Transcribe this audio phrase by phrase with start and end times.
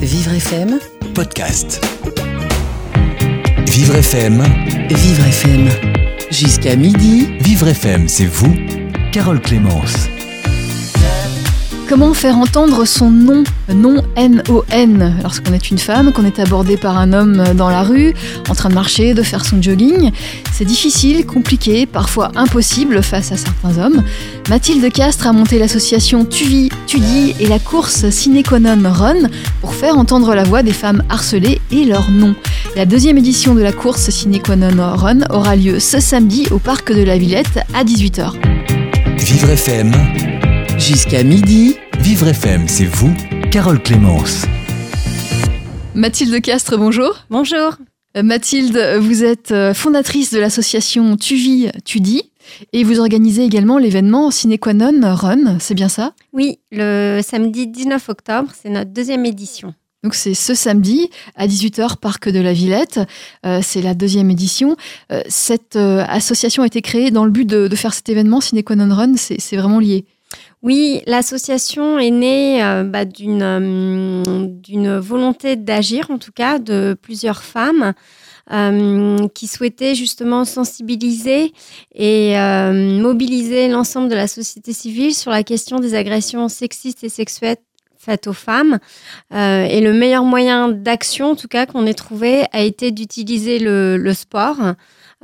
[0.00, 0.78] Vivre FM,
[1.14, 1.80] podcast.
[3.66, 4.42] Vivre FM,
[4.88, 5.68] Vivre FM.
[6.30, 8.54] Jusqu'à midi, Vivre FM, c'est vous,
[9.12, 10.08] Carole Clémence.
[11.90, 13.42] Comment faire entendre son nom,
[13.74, 18.14] nom N-O-N, lorsqu'on est une femme, qu'on est abordé par un homme dans la rue,
[18.48, 20.12] en train de marcher, de faire son jogging
[20.52, 24.04] C'est difficile, compliqué, parfois impossible face à certains hommes.
[24.48, 29.28] Mathilde Castres a monté l'association Tuvi, Tudi et la course Cineconon Run
[29.60, 32.36] pour faire entendre la voix des femmes harcelées et leur nom.
[32.76, 37.02] La deuxième édition de la course Cineconon Run aura lieu ce samedi au parc de
[37.02, 38.34] la Villette à 18h.
[39.16, 39.92] Vivre FM,
[40.78, 43.12] jusqu'à midi, Vivre FM, c'est vous,
[43.50, 44.46] Carole Clémence.
[45.94, 47.26] Mathilde Castres, bonjour.
[47.28, 47.76] Bonjour.
[48.16, 52.32] Euh, Mathilde, vous êtes euh, fondatrice de l'association Tuvi Tudi
[52.72, 56.14] et vous organisez également l'événement Cinequanon Run, c'est bien ça?
[56.32, 59.74] Oui, le samedi 19 octobre, c'est notre deuxième édition.
[60.02, 63.00] Donc c'est ce samedi à 18h, Parc de la Villette.
[63.44, 64.76] Euh, c'est la deuxième édition.
[65.12, 68.40] Euh, cette euh, association a été créée dans le but de, de faire cet événement
[68.40, 70.06] Cinequanon Run, c'est c'est vraiment lié.
[70.62, 76.94] Oui, l'association est née euh, bah, d'une euh, d'une volonté d'agir, en tout cas, de
[77.00, 77.94] plusieurs femmes
[78.52, 81.54] euh, qui souhaitaient justement sensibiliser
[81.94, 82.34] et
[82.74, 87.56] mobiliser l'ensemble de la société civile sur la question des agressions sexistes et sexuelles
[87.96, 88.78] faites aux femmes.
[89.32, 94.12] Et le meilleur moyen d'action, en tout cas, qu'on ait trouvé, a été d'utiliser le,
[94.14, 94.58] sport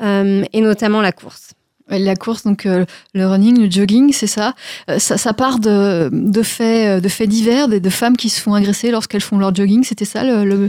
[0.00, 1.52] et notamment la course.
[1.88, 2.84] Ouais, La course, donc euh,
[3.14, 4.54] le running, le jogging, c'est ça.
[4.90, 5.32] Euh, ça.
[5.32, 9.20] part de, de faits, euh, de divers, des- de femmes qui se font agresser lorsqu'elles
[9.20, 9.84] font leur jogging.
[9.84, 10.68] C'était ça le,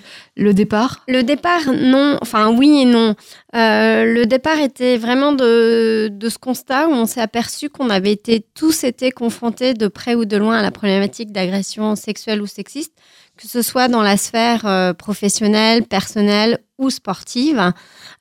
[0.53, 1.03] départ?
[1.07, 2.17] Le départ, non.
[2.21, 3.15] Enfin, oui et non.
[3.55, 8.11] Euh, le départ était vraiment de, de ce constat où on s'est aperçu qu'on avait
[8.11, 12.47] été tous été confrontés de près ou de loin à la problématique d'agression sexuelle ou
[12.47, 12.93] sexiste,
[13.37, 17.73] que ce soit dans la sphère euh, professionnelle, personnelle ou sportive,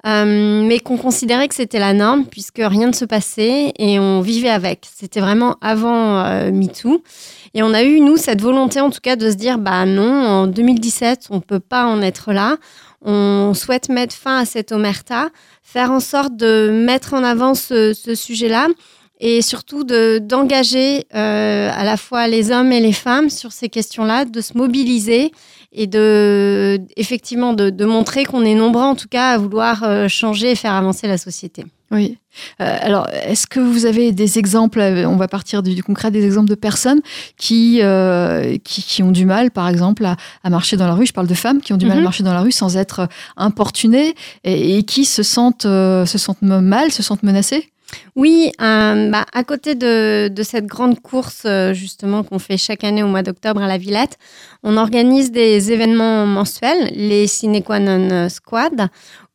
[0.07, 4.21] Euh, mais qu'on considérait que c'était la norme puisque rien ne se passait et on
[4.21, 4.87] vivait avec.
[4.95, 7.03] C'était vraiment avant euh, MeToo.
[7.55, 10.13] Et on a eu, nous, cette volonté en tout cas de se dire, bah non,
[10.27, 12.57] en 2017, on peut pas en être là.
[13.03, 15.31] On souhaite mettre fin à cette omerta,
[15.63, 18.69] faire en sorte de mettre en avant ce, sujet-là
[19.19, 23.69] et surtout de- d'engager euh, à la fois les hommes et les femmes sur ces
[23.69, 25.33] questions-là, de se mobiliser
[25.77, 30.09] et de effectivement de, de montrer qu'on est nombreux en tout cas à vouloir euh,
[30.09, 31.65] changer et faire avancer la société.
[31.93, 32.19] Oui.
[32.61, 36.11] Euh, alors, est-ce que vous avez des exemples euh, On va partir du, du concret,
[36.11, 37.01] des exemples de personnes
[37.37, 41.07] qui, euh, qui, qui ont du mal, par exemple, à, à marcher dans la rue.
[41.07, 42.05] Je parle de femmes qui ont du mal à Mhm.
[42.05, 46.43] marcher dans la rue sans être importunées et, et qui se sentent, euh, se sentent
[46.43, 47.69] mal, se sentent menacées?
[48.15, 53.03] Oui, euh, bah, à côté de, cette grande course euh, justement qu'on fait chaque année
[53.03, 54.19] au mois d'octobre à la Villette,
[54.63, 58.89] on organise des événements mensuels, les Cinequanon Squad,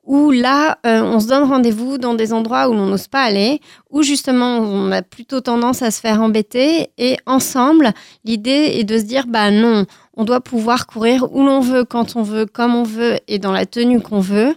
[0.04, 3.62] où là, euh, on se donne rendez-vous dans des endroits où l'on n'ose pas aller,
[3.92, 7.92] où justement on a plutôt tendance à se faire embêter, et ensemble,
[8.26, 9.86] l'idée est de se dire, bah non,
[10.16, 13.52] on doit pouvoir courir où l'on veut, quand on veut, comme on veut, et dans
[13.52, 14.56] la tenue qu'on veut.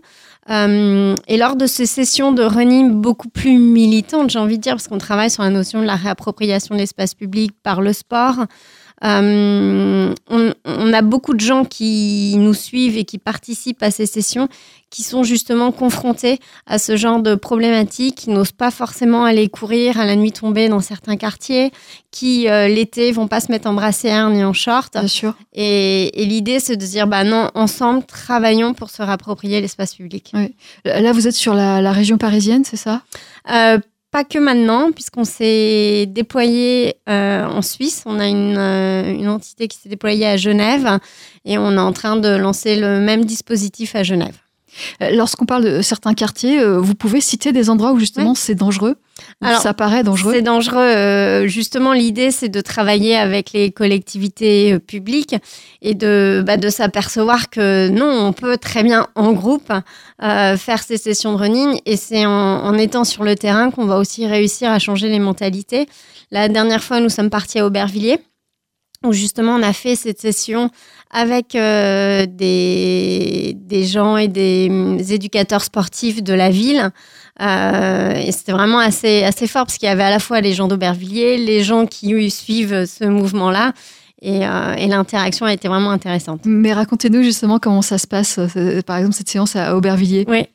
[0.50, 4.74] Euh, et lors de ces sessions de running beaucoup plus militantes, j'ai envie de dire,
[4.74, 8.44] parce qu'on travaille sur la notion de la réappropriation de l'espace public par le sport,
[9.02, 14.06] euh, on, on a beaucoup de gens qui nous suivent et qui participent à ces
[14.06, 14.48] sessions
[14.90, 19.98] qui sont justement confrontés à ce genre de problématiques, qui n'osent pas forcément aller courir
[19.98, 21.72] à la nuit tombée dans certains quartiers,
[22.12, 24.92] qui euh, l'été vont pas se mettre en brassière ni en short.
[24.92, 25.34] Bien sûr.
[25.52, 30.32] Et, et l'idée, c'est de dire, bah non, ensemble, travaillons pour se réapproprier l'espace public.
[30.84, 33.02] Là, vous êtes sur la, la région parisienne, c'est ça?
[33.50, 33.78] Euh,
[34.14, 38.04] pas que maintenant, puisqu'on s'est déployé euh, en Suisse.
[38.06, 41.00] On a euh, une entité qui s'est déployée à Genève
[41.44, 44.43] et on est en train de lancer le même dispositif à Genève.
[45.02, 48.54] Euh, Lorsqu'on parle de certains quartiers, euh, vous pouvez citer des endroits où justement c'est
[48.54, 48.96] dangereux
[49.40, 50.32] où Alors, Ça paraît dangereux?
[50.34, 50.78] C'est dangereux.
[50.82, 55.36] euh, justement, l'idée, c'est de travailler avec les collectivités euh, publiques
[55.82, 59.72] et de, bah, de s'apercevoir que non, on peut très bien en groupe
[60.22, 63.86] euh, faire ces sessions de running et c'est en, en étant sur le terrain qu'on
[63.86, 65.86] va aussi réussir à changer les mentalités.
[66.32, 68.18] La dernière fois, nous sommes partis à Aubervilliers
[69.04, 70.70] où justement on a fait cette session
[71.10, 73.54] avec euh, des,
[73.84, 76.90] gens et des, des éducateurs sportifs de la ville.
[77.40, 80.52] Euh, et c'était vraiment assez, assez fort parce qu'il y avait à la fois les
[80.52, 83.72] gens d'Aubervilliers, les gens qui suivent ce mouvement-là.
[84.26, 86.40] Et, euh, et l'interaction a été vraiment intéressante.
[86.46, 90.24] Mais racontez-nous justement comment ça se passe, euh, par exemple cette séance à Aubervilliers.
[90.26, 90.46] Oui.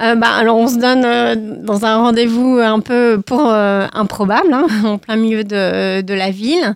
[0.00, 4.66] Euh, bah, alors on se donne euh, dans un rendez-vous un peu pour improbable, hein,
[4.84, 6.74] en plein milieu de, de la ville.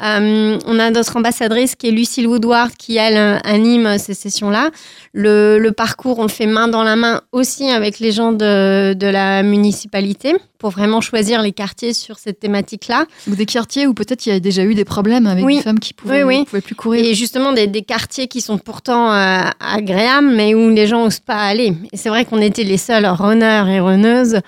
[0.00, 4.70] On a notre ambassadrice qui est Lucille Woodward qui, elle, anime ces sessions-là.
[5.12, 8.94] Le, le parcours, on le fait main dans la main aussi avec les gens de,
[8.94, 13.06] de la municipalité pour vraiment choisir les quartiers sur cette thématique-là.
[13.28, 15.56] Ou des quartiers où peut-être il y a déjà eu des problèmes avec Oui.
[15.56, 16.44] des femmes qui pouvaient, Oui, oui.
[16.44, 17.04] pouvaient plus courir.
[17.04, 21.20] Et justement, des, des quartiers qui sont pourtant euh, agréables, mais où les gens n'osent
[21.20, 21.74] pas aller.
[21.92, 24.40] Et c'est vrai qu'on était les seuls runners et runneuses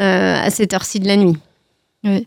[0.00, 1.36] euh, à cette heure-ci de la nuit.
[2.06, 2.20] Euh,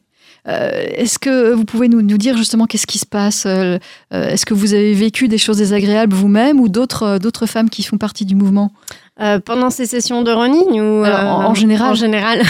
[0.95, 4.73] Est-ce que vous pouvez nous, nous dire justement qu'est-ce qui se passe Est-ce que vous
[4.73, 8.71] avez vécu des choses désagréables vous-même ou d'autres d'autres femmes qui font partie du mouvement?
[9.21, 12.41] Euh, pendant ces sessions de running ou Alors, en- euh, en général En général,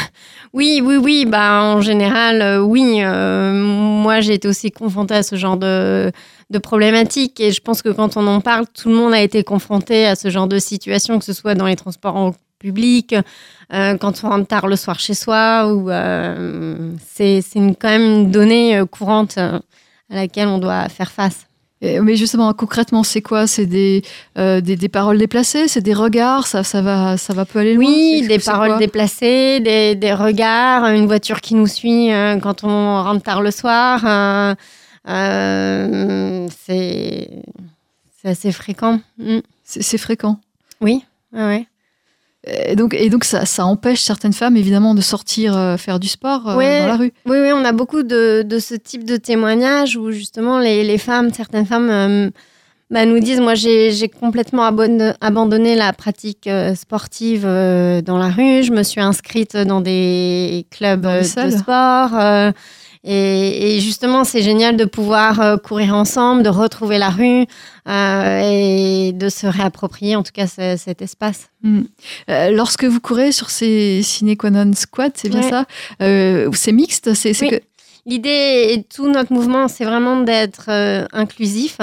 [0.53, 1.25] oui, oui, oui.
[1.25, 2.98] Bah, en général, euh, oui.
[3.01, 6.12] Euh, moi, j'ai été aussi confrontée à ce genre de,
[6.50, 9.44] de problématiques et je pense que quand on en parle, tout le monde a été
[9.44, 13.15] confronté à ce genre de situation, que ce soit dans les transports en public,
[13.74, 15.89] euh, quand on rentre tard le soir chez soi, ou
[17.07, 17.42] c'est
[17.80, 19.62] quand même une donnée courante à
[20.09, 21.48] laquelle on doit faire face.
[21.81, 23.48] Mais justement, concrètement, c'est quoi?
[23.48, 24.04] C'est des,
[24.38, 25.68] euh, des, des paroles déplacées?
[25.68, 26.45] C'est des regards?
[26.45, 27.86] Ça, ça, va, ça va peu aller loin?
[27.86, 33.04] Oui, des paroles déplacées, des, des regards, une voiture qui nous suit euh, quand on
[33.04, 34.06] rentre tard le soir.
[34.06, 34.54] euh,
[35.10, 37.30] euh, c'est
[38.24, 39.00] assez fréquent.
[39.18, 39.39] Mm.
[39.63, 40.39] C'est fréquent.
[40.81, 41.04] Oui,
[41.34, 41.66] ouais.
[42.48, 46.08] Et donc, et donc ça, ça empêche certaines femmes, évidemment, de sortir euh, faire du
[46.08, 46.80] sport euh, Ouais.
[46.80, 47.14] dans la rue.
[47.28, 50.98] Oui, oui, on a beaucoup de, de ce type de témoignages où justement les, les
[50.98, 52.30] femmes, certaines femmes euh,
[52.90, 54.64] bah, nous disent, moi j'ai complètement
[55.22, 61.20] abandonné la pratique sportive dans la rue, je me suis inscrite dans des clubs Dans
[61.46, 62.54] de sport.
[63.03, 67.45] Et, et justement, c'est génial de pouvoir euh, courir ensemble, de retrouver la rue
[67.88, 71.50] euh, et de se réapproprier en tout cas ce- cet espace.
[71.63, 71.81] Mm.
[72.30, 75.50] Euh, lorsque vous courez sur ces Sine Qua Non Squad, c'est bien Ouais.
[75.50, 75.65] ça
[76.53, 77.51] C'est mixte c'est c'est Oui.
[77.51, 77.63] que...
[78.07, 81.77] L'idée et tout notre mouvement, c'est vraiment d'être euh, inclusif.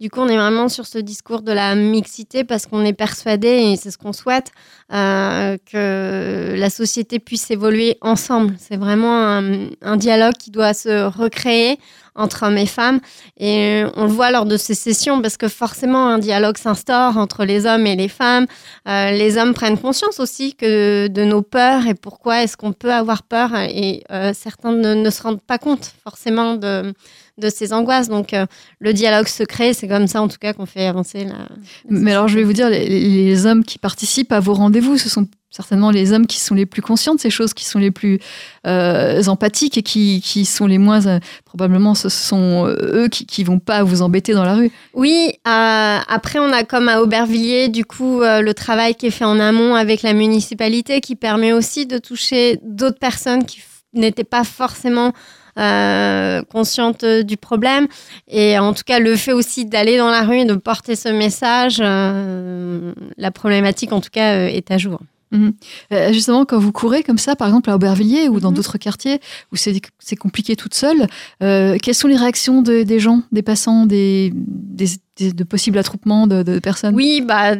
[0.00, 3.48] Du coup, on est vraiment sur ce discours de la mixité parce qu'on est persuadé,
[3.48, 4.52] et c'est ce qu'on souhaite,
[4.92, 8.54] euh, que la société puisse évoluer ensemble.
[8.58, 9.40] C'est vraiment
[9.82, 11.78] un, dialogue qui doit se recréer
[12.14, 13.00] entre hommes et femmes.
[13.38, 17.46] Et on le voit lors de ces sessions parce que forcément, un dialogue s'instaure entre
[17.46, 18.46] les hommes et les femmes.
[18.86, 22.92] Euh, les hommes prennent conscience aussi que de nos peurs et pourquoi est-ce qu'on peut
[22.92, 23.54] avoir peur.
[23.54, 26.92] Et euh, certains ne, se rendent pas compte forcément de,
[27.38, 28.10] de ces angoisses.
[28.10, 28.36] Donc,
[28.78, 29.72] le dialogue se crée.
[29.72, 31.30] C'est comme ça, en tout cas, qu'on fait avancer la.
[31.30, 31.48] la
[31.88, 35.08] Mais alors, je vais vous dire, les, les hommes qui participent à vos rendez-vous, ce
[35.08, 37.90] sont certainement les hommes qui sont les plus conscients de ces choses, qui sont les
[37.90, 38.18] plus
[38.66, 41.06] euh, empathiques et qui, qui sont les moins...
[41.06, 44.70] euh, probablement, ce sont euh, eux qui, qui vont pas vous embêter dans la rue.
[44.94, 49.38] Oui, après on a comme à Aubervilliers du coup le travail qui est fait en
[49.38, 53.60] amont avec la municipalité qui permet aussi de toucher d'autres personnes qui
[53.92, 55.12] n'étaient pas forcément
[55.58, 57.86] euh, conscientes euh, du problème
[58.28, 61.08] et en tout cas le fait aussi d'aller dans la rue et de porter ce
[61.10, 65.00] message, euh, la problématique en tout cas euh, est à jour.
[65.34, 68.56] Euh, justement, quand vous courez comme ça, par exemple à Aubervilliers ou dans Mhm.
[68.56, 69.18] d'autres quartiers
[69.50, 71.06] où c'est compliqué toute seule,
[71.40, 76.26] quelles sont les réactions de- des gens, des passants, des, des- des- de possibles attroupements
[76.26, 76.94] de, de personnes?
[76.94, 77.54] Oui, bah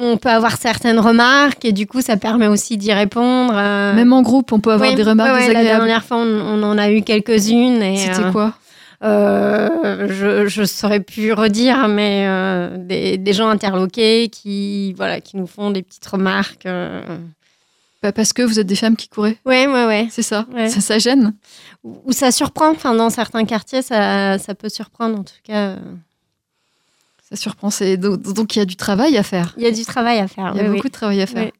[0.00, 3.52] on peut avoir certaines remarques et du coup ça permet aussi d'y répondre.
[3.56, 6.22] euh, Même en groupe, on peut avoir Oui, des remarques ouais, La dernière fois, on,
[6.40, 7.80] on en a eu quelques-unes.
[7.96, 8.54] C'était euh, quoi
[9.04, 12.26] euh, Je je saurais plus redire, mais
[12.78, 16.66] des, des gens interloqués qui voilà qui nous font des petites remarques.
[18.02, 20.08] Bah, Parce que vous êtes des femmes qui couraient, Ouais, ouais, ouais.
[20.10, 20.46] c'est ça.
[20.54, 20.68] Ouais.
[20.70, 21.34] ça Ça gêne
[21.84, 22.70] Ou ou ça surprend.
[22.70, 25.18] Enfin, dans certains quartiers, ça, ça peut surprendre.
[25.18, 25.76] En tout cas.
[27.30, 27.68] Ça surprend.
[27.98, 29.54] Donc, il y a du travail à faire.
[29.56, 30.52] il y a du travail à faire.
[30.54, 31.44] Il y a oui, beaucoup de travail à faire.
[31.44, 31.52] Oui.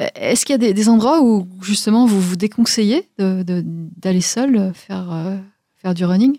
[0.00, 4.72] Euh, Est-ce qu'il y a des, des endroits où justement vous vous déconseillez d'aller seul
[4.74, 5.36] faire, euh,
[5.82, 6.36] faire du running?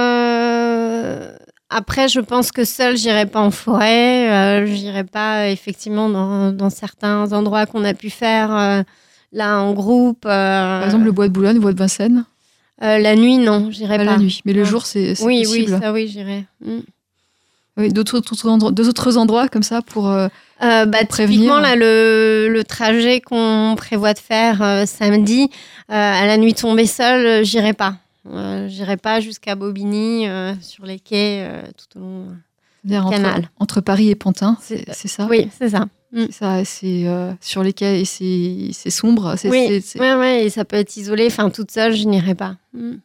[0.00, 1.32] Euh,
[1.70, 4.30] Après, je pense que seule, j'irai pas en forêt.
[4.30, 8.82] Euh, j'irai pas effectivement dans, dans certains endroits qu'on a pu faire euh,
[9.32, 10.26] là en groupe.
[10.26, 12.24] euh, Par exemple, le bois de Boulogne, le bois de Vincennes
[12.82, 15.74] euh, la nuit, non, j'irai Pas la nuit, mais le jour, c'est Oui, possible.
[15.74, 16.44] oui, ça, oui, j'irai.
[16.64, 16.78] Mm.
[17.76, 20.08] Oui, d'autres autres autres endroits comme ça pour.
[20.10, 20.28] euh,
[20.62, 21.38] Euh, bah, prévenir.
[21.40, 25.48] typiquement, là, le, le trajet qu'on prévoit de faire euh, samedi,
[25.90, 27.96] euh, à la nuit tombée seule, j'irai pas.
[28.68, 30.26] J'irai pas jusqu'à Bobigny,
[30.60, 32.26] sur les quais, tout au long.
[33.06, 33.50] entre, Canal.
[33.58, 34.14] entre Paris et
[34.60, 35.26] C'est- c'est ça?
[35.30, 35.86] Oui, c'est ça.
[36.12, 38.04] C'est ça, c'est euh, sur les quais et
[38.72, 39.36] c'est sombre.
[39.44, 41.26] Oui, ouais, ouais, et ça peut être isolé.
[41.26, 42.56] Enfin, toute seule, je n'irai pas.
[42.72, 42.96] Mm.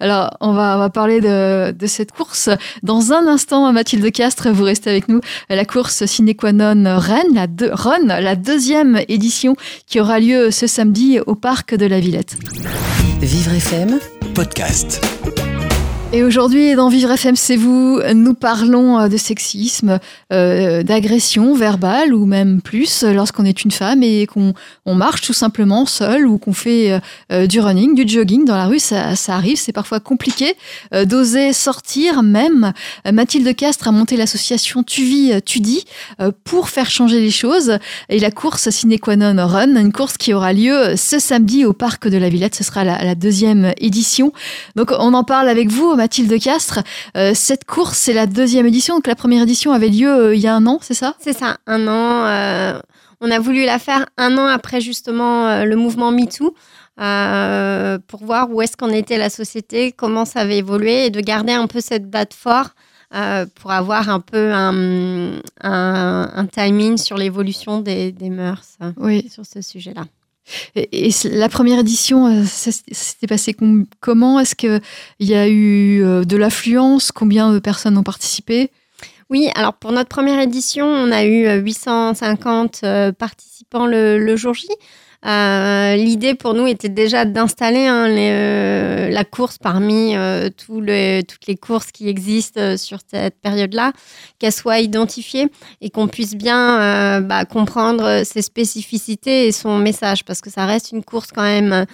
[0.00, 2.50] Alors, on va, on va parler de, de, cette course.
[2.82, 5.20] Dans un instant, Mathilde Castre, vous restez avec nous.
[5.48, 9.54] La course Sine Qua Non Rennes, la, de, Run, la deuxième édition
[9.86, 12.36] qui aura lieu ce samedi au parc de la Villette.
[13.20, 13.98] Vivre FM,
[14.34, 15.17] podcast.
[16.10, 19.98] Et aujourd'hui, dans Vivre FM, c'est vous, nous parlons euh, de sexisme,
[20.32, 24.54] euh, d'agression verbale ou même plus lorsqu'on est une femme et qu'on
[24.86, 26.98] on marche tout simplement seul ou qu'on fait euh,
[27.30, 28.78] euh, du running, du jogging dans la rue.
[28.78, 30.54] Ça, arrive, c'est parfois compliqué
[30.94, 32.72] euh, d'oser sortir même.
[33.12, 35.84] Mathilde Castre a monté l'association Tu vis, tu dis
[36.44, 37.78] pour faire changer les choses.
[38.08, 42.08] Et la course Sine Qua Run, une course qui aura lieu ce samedi au parc
[42.08, 42.54] de la Villette.
[42.54, 44.32] Ce sera la deuxième édition.
[44.76, 46.80] Donc on en parle avec vous Mathilde Castre.
[47.16, 48.94] Euh, cette course, c'est la deuxième édition.
[48.94, 51.14] Donc la première édition avait lieu euh, il y a un an, c'est ça?
[51.20, 52.26] C'est ça, un an.
[52.26, 52.80] Euh,
[53.20, 56.54] on a voulu la faire un an après justement le mouvement MeToo.
[58.06, 61.52] Pour voir où est-ce qu'en était la société, comment ça avait évolué et de garder
[61.52, 62.74] un peu cette date forte
[63.56, 69.28] pour avoir un peu un, un, un timing sur l'évolution des, des, mœurs oui.
[69.28, 70.04] sur ce sujet-là.
[70.74, 74.40] Et, la première édition, euh, ça s'était passé com comment?
[74.40, 74.80] Est-ce qu'il
[75.20, 77.12] y a eu euh, de l'affluence?
[77.12, 78.70] Combien de personnes ont participé?
[79.30, 84.68] Oui, alors pour notre première édition, on a eu 850 euh, participants le jour J.
[85.26, 91.56] Euh, L'idée pour nous était déjà d'installer hein, euh, la course parmi euh, toutes les
[91.60, 93.92] courses qui existent sur cette période-là,
[94.38, 95.48] qu'elle soit identifiée
[95.80, 100.92] et qu'on puisse bien bah, comprendre ses spécificités et son message, parce que ça reste
[100.92, 101.84] une course quand même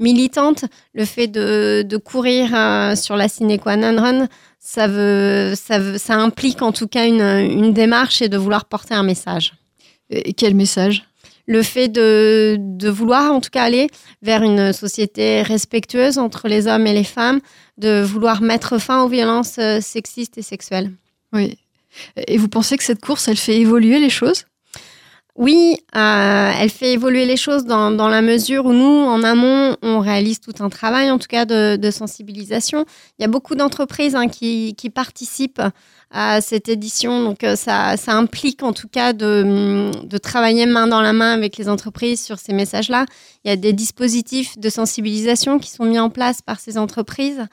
[0.00, 0.64] militante.
[0.92, 2.48] Le fait de, courir
[2.96, 4.26] sur la Sine Qua Run,
[4.58, 4.86] ça
[6.10, 9.54] implique en tout cas une, une démarche et de vouloir porter un message.
[10.10, 11.04] Et quel message?
[11.46, 13.88] Le fait de, vouloir en tout cas aller
[14.22, 17.40] vers une société respectueuse entre les hommes et les femmes,
[17.78, 20.92] de vouloir mettre fin aux violences euh, sexistes et sexuelles.
[21.32, 21.58] Oui.
[22.16, 24.44] Et vous pensez que cette course, elle fait évoluer les choses?
[25.34, 29.76] Oui, euh, elle fait évoluer les choses dans, dans, la mesure où nous, en amont,
[29.80, 32.84] on réalise tout un travail, en tout cas de, sensibilisation.
[33.18, 35.62] Il y a beaucoup d'entreprises hein, qui, qui, participent
[36.10, 40.86] à cette édition, donc euh, ça, ça, implique en tout cas de, de, travailler main
[40.86, 43.06] dans la main avec les entreprises sur ces messages-là.
[43.44, 47.46] Il y a des dispositifs de sensibilisation qui sont mis en place par ces entreprises.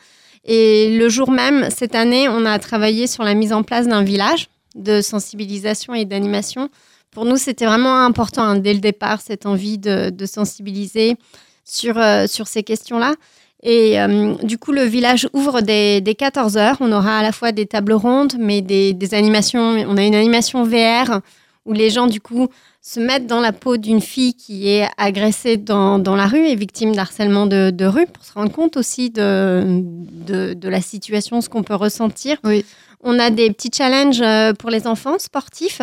[0.44, 4.04] Et le jour même, cette année, on a travaillé sur la mise en place d'un
[4.04, 6.70] village de sensibilisation et d'animation
[7.12, 11.16] pour nous, c'était vraiment important hein, dès le départ, cette envie de, de sensibiliser
[11.63, 13.16] sur, euh, sur ces questions-là.
[13.62, 16.78] Et euh, du coup, le village ouvre dès, dès 14 heures.
[16.80, 19.75] On aura à la fois des tables rondes, mais des, des, animations.
[19.88, 21.20] On a une animation VR
[21.66, 22.48] où les gens, du coup,
[22.82, 26.56] se mettent dans la peau d'une fille qui est agressée dans, dans la rue et
[26.56, 29.82] victime d'harcèlement de, de, rue pour se rendre compte aussi de,
[30.25, 32.38] de, de la situation, ce qu'on peut ressentir.
[32.46, 32.63] Oui.
[33.01, 35.82] On a des petits challenges euh, pour les enfants sportifs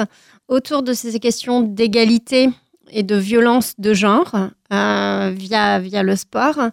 [0.49, 2.50] autour de ces questions d'égalité
[2.91, 4.35] et de violence de genre
[4.73, 6.71] euh, via, via le sport.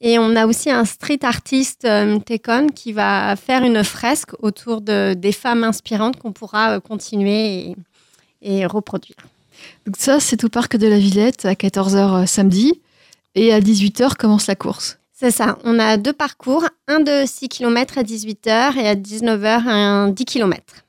[0.00, 4.80] Et on a aussi un street artiste, euh, Tekon, qui va faire une fresque autour
[4.82, 7.76] de, des femmes inspirantes qu'on pourra euh, continuer et,
[8.42, 9.16] et, reproduire.
[9.86, 12.80] Donc ça, c'est au parc de la Villette à 14h samedi.
[13.34, 14.98] Et à 18h commence la course.
[15.12, 15.58] C'est ça.
[15.64, 20.24] On a deux parcours, un de 6 km à 18h et à 19h un 10
[20.24, 20.85] km.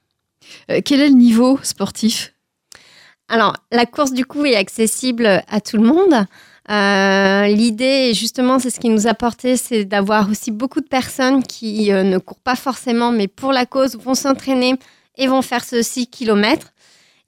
[0.72, 2.34] Euh, quel est le niveau sportif?
[3.30, 6.26] Alors, la course, du coup, est accessible à tout le monde.
[6.70, 11.44] Euh, L'idée, justement, c'est ce qui nous a porté, c'est d'avoir aussi beaucoup de personnes
[11.44, 14.76] qui euh, ne courent pas forcément, mais pour la cause, vont s'entraîner
[15.18, 16.74] et vont faire ce 6 km.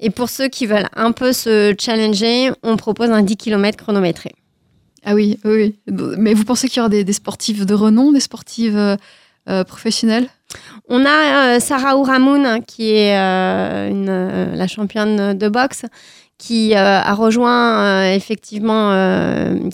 [0.02, 4.34] Et pour ceux qui veulent un peu se challenger, on propose un 10 km chronométré.
[5.04, 5.76] Ah oui, oui.
[5.88, 10.30] Mais vous pensez qu'il y aura des, des sportives de renom, des sportives euh, professionnelles?
[10.88, 15.86] On a euh, Sarah Ouramoun, qui est euh, euh, la championne de boxe,
[16.38, 18.94] qui a rejoint effectivement,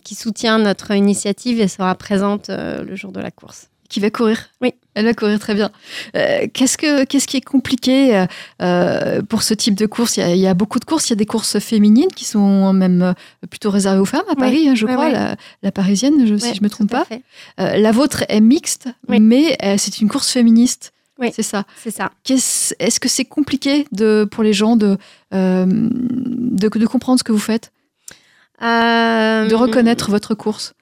[0.03, 3.69] qui soutient notre initiative et sera présente le jour de la course.
[3.89, 4.73] Qui va courir Oui.
[4.95, 5.71] Elle va courir très bien.
[6.13, 8.25] qu'est-ce, que, qu'est-ce qui est compliqué
[9.29, 10.17] pour ce type de course?
[10.17, 12.11] Il y, a, il y, a, beaucoup de courses, il y a des courses féminines
[12.15, 13.13] qui sont même
[13.49, 14.69] plutôt réservées aux femmes à Paris, oui.
[14.69, 15.11] hein, je oui, crois, oui.
[15.11, 17.05] La, la, parisienne, je, si je me trompe pas.
[17.59, 20.93] Euh, la vôtre est mixte, mais c'est une course féministe.
[21.19, 21.63] Oui, c'est ça.
[21.81, 22.11] C'est ça.
[22.29, 24.97] Est-ce est que c'est compliqué de, pour les gens de,
[25.33, 27.71] euh, de, de, comprendre ce que vous faites?
[28.61, 30.73] Euh, De reconnaître votre course?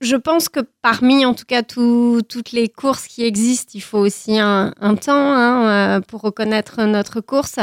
[0.00, 3.98] Je pense que parmi, en tout cas, tout, toutes les courses qui existent, il faut
[3.98, 7.56] aussi un, temps hein, pour reconnaître notre course.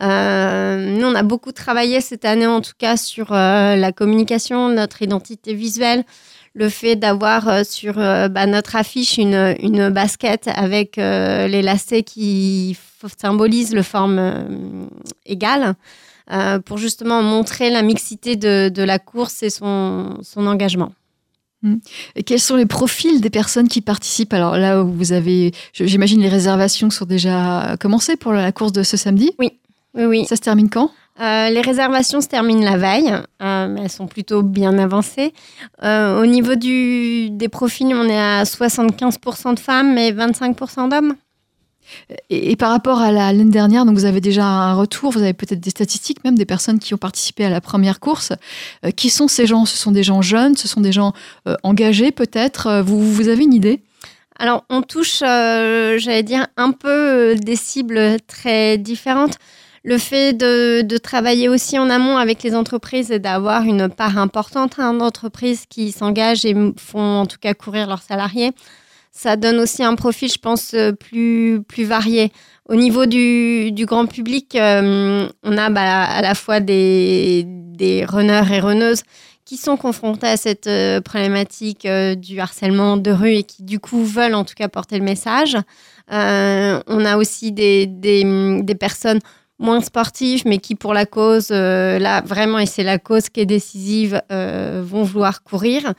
[0.00, 4.70] Euh, nous, on a beaucoup travaillé cette année, en tout cas, sur euh, la communication,
[4.70, 6.04] notre identité visuelle,
[6.54, 12.78] le fait d'avoir sur bah, notre affiche une, une basket avec les lacets qui
[13.18, 14.88] symbolisent le forme
[15.26, 15.74] égale.
[16.64, 20.92] pour justement montrer la mixité de, la course et son engagement.
[21.62, 21.76] Hmm.
[22.26, 24.34] quels sont les profils des personnes qui participent?
[24.34, 28.82] Alors là où vous avez, j'imagine les réservations sont déjà commencées pour la course de
[28.82, 29.32] ce samedi.
[29.38, 29.52] Oui,
[29.94, 30.26] oui, oui.
[30.26, 30.90] Ça se termine quand?
[31.18, 35.32] Euh, les réservations se terminent la veille, euh, mais elles sont plutôt bien avancées.
[35.82, 41.14] Euh, au niveau du, des profils, on est à 75% de femmes et 25% d'hommes.
[42.30, 45.60] Et, par rapport à l'année dernière, donc vous avez déjà un retour, vous avez peut-être
[45.60, 48.32] des statistiques, même des personnes qui ont participé à la première course.
[48.84, 49.64] Euh, qui sont ces gens?
[49.64, 51.12] Ce sont des gens jeunes, ce sont des gens
[51.48, 52.66] euh, engagés peut-être?
[52.66, 53.80] Euh, vous, vous avez une idée?
[54.38, 59.38] Alors on touche, j'allais dire, un peu des cibles très différentes.
[59.82, 64.74] Le fait de, travailler aussi en amont avec les entreprises et d'avoir une part importante
[64.78, 68.50] hein, d'entreprises qui s'engagent et font en tout cas courir leurs salariés
[69.16, 72.32] ça donne aussi un profil, je pense, euh, plus, plus varié.
[72.68, 78.04] Au niveau du, du grand public, euh, on a bah, à la fois des, des
[78.04, 79.02] runners et runneuses
[79.46, 84.04] qui sont confrontés à cette euh, problématique du harcèlement de rue et qui du coup
[84.04, 85.56] veulent en tout cas porter le message.
[86.10, 89.20] on a aussi des, des, des, personnes
[89.58, 93.46] moins sportives mais qui pour la cause, là vraiment, et c'est la cause qui est
[93.46, 95.94] décisive, vont vouloir courir.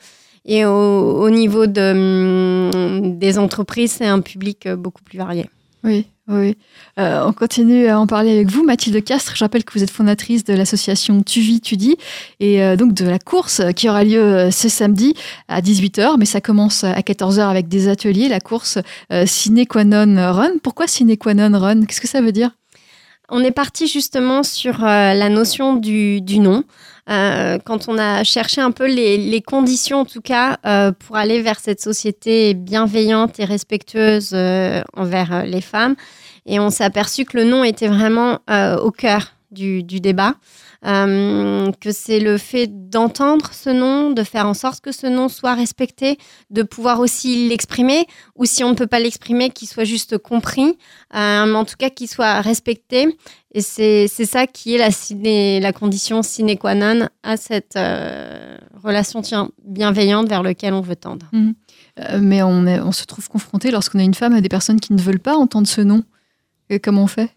[0.50, 5.50] Et au, niveau de, hum, des entreprises, c'est un public euh, beaucoup plus varié.
[5.84, 6.56] Oui, oui.
[6.98, 9.36] Euh, on continue à en parler avec vous, Mathilde Castre.
[9.36, 11.98] Je rappelle que vous êtes fondatrice de l'association Tu vis, tu dis,
[12.40, 15.14] et euh, donc de la course qui aura lieu ce samedi
[15.48, 18.78] à 18h, mais ça commence à 14h avec des ateliers, la course
[19.26, 20.52] Sine Qua Non Run.
[20.62, 21.84] Pourquoi Sine Qua Non Run?
[21.84, 22.52] Qu'est-ce que ça veut dire?
[23.28, 26.64] On est parti justement sur la notion du, du nom.
[27.08, 31.40] Euh, quand on a cherché un peu les, conditions, en tout cas, euh, pour aller
[31.40, 35.94] vers cette société bienveillante et respectueuse euh, envers les femmes.
[36.44, 38.38] Et on s'est aperçu que le nom était vraiment
[38.82, 40.34] au cœur du, débat.
[40.82, 45.54] Que c'est le fait d'entendre ce nom, de faire en sorte que ce nom soit
[45.54, 46.16] respecté,
[46.48, 50.78] de pouvoir aussi l'exprimer, ou si on ne peut pas l'exprimer, qu'il soit juste compris,
[51.12, 53.14] mais en tout cas qu'il soit respecté.
[53.54, 59.22] Et c'est ça qui est la, la condition sine qua non à cette euh, relation
[59.22, 61.26] tiens, bienveillante vers laquelle on veut tendre.
[61.32, 61.52] Mmh.
[62.20, 65.00] mais on, on se trouve confronté lorsqu'on est une femme à des personnes qui ne
[65.00, 66.04] veulent pas entendre ce nom.
[66.70, 67.30] Et comment on fait?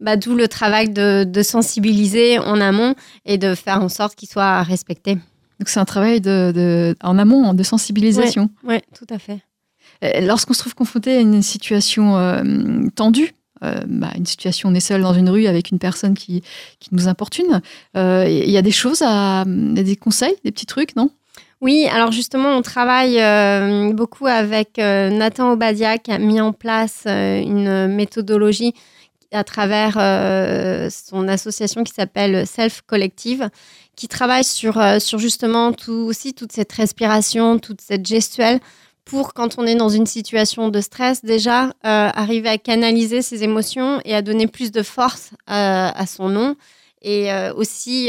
[0.00, 2.94] Bah, D'où le travail de, sensibiliser en amont
[3.24, 5.14] et de faire en sorte qu'il soit respecté.
[5.14, 8.50] Donc c'est un travail de, en amont, de sensibilisation.
[8.64, 9.40] Oui, tout à fait.
[10.20, 12.42] Lorsqu'on se trouve confronté à une situation euh,
[12.94, 16.42] tendue, euh, bah, une situation, on est seul dans une rue avec une personne qui,
[16.80, 17.60] qui nous importune,
[17.96, 21.10] euh, il y a des choses, à, des conseils, des petits trucs, non?
[21.62, 23.18] Oui, alors justement, on travaille
[23.94, 28.74] beaucoup avec Nathan Obadia qui a mis en place une méthodologie
[29.32, 33.48] à travers euh, son association qui s'appelle Self Collective,
[33.94, 38.60] qui travaille sur, euh, sur justement tout, aussi toute cette respiration, toute cette gestuelle,
[39.06, 43.42] pour quand on est dans une situation de stress, déjà euh, arriver à canaliser ses
[43.42, 46.56] émotions et à donner plus de force à son nom,
[47.02, 48.08] et aussi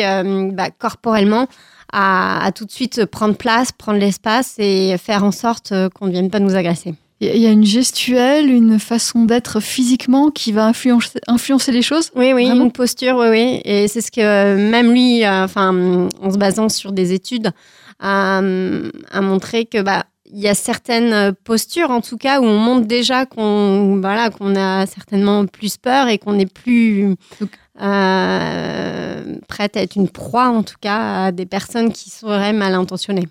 [0.54, 1.48] bah, corporellement
[1.94, 6.12] à, à, tout de suite prendre place, prendre l'espace et faire en sorte qu'on ne
[6.12, 6.96] vienne pas nous agacer.
[7.20, 12.12] Il y a une gestuelle, une façon d'être physiquement qui va influencer, influencer les choses?
[12.16, 13.62] Oui, oui, une posture, oui, oui.
[13.66, 17.52] Et c'est ce que euh, même lui, euh, enfin, en se basant sur des études,
[18.00, 22.58] a, a montré que bah, il y a certaines postures, en tout cas, où on
[22.58, 27.16] montre déjà qu'on voilà, qu'on a certainement plus peur et qu'on n'est plus
[27.82, 32.74] euh, prête à être une proie, en tout cas, à des personnes qui seraient mal
[32.74, 33.28] intentionnées.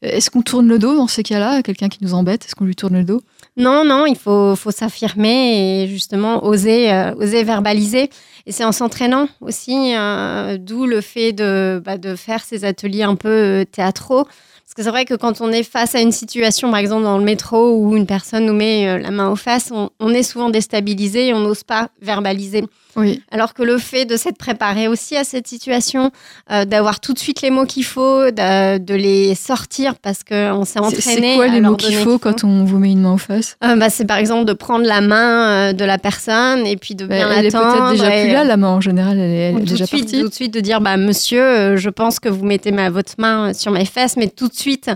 [0.00, 2.44] Est-ce qu'on tourne le dos dans ces cas-là à quelqu'un qui nous embête?
[2.44, 3.20] Est-ce qu'on lui tourne le dos?
[3.56, 8.08] Non, non, il faut, faut s'affirmer et justement oser, euh, oser verbaliser.
[8.46, 13.02] Et c'est en s'entraînant aussi, euh, d'où le fait de, bah, de faire ces ateliers
[13.02, 14.28] un peu euh, théâtraux.
[14.68, 17.16] Parce que c'est vrai que quand on est face à une situation, par exemple dans
[17.16, 20.50] le métro, où une personne nous met la main aux fesses, on, on est souvent
[20.50, 22.66] déstabilisé et on n'ose pas verbaliser.
[22.98, 23.22] Oui.
[23.30, 26.10] Alors que le fait de s'être préparé aussi à cette situation,
[26.50, 30.80] euh, d'avoir tout de suite les mots qu'il faut, de, les sortir parce qu'on s'est
[30.80, 31.32] entraîné.
[31.32, 33.76] C'est quoi les mots qu'il faut, quand on vous met une main aux fesses euh,
[33.76, 37.06] bah, C'est par exemple de prendre la main euh, de la personne et puis de
[37.06, 37.38] bien l'attendre.
[37.38, 40.20] Elle est peut-être déjà plus là, la main en général, elle est, déjà suite, partie.
[40.20, 43.54] Tout de suite de dire, bah, monsieur, je pense que vous mettez ma, votre main
[43.54, 44.90] sur mes fesses, mais tout de suite...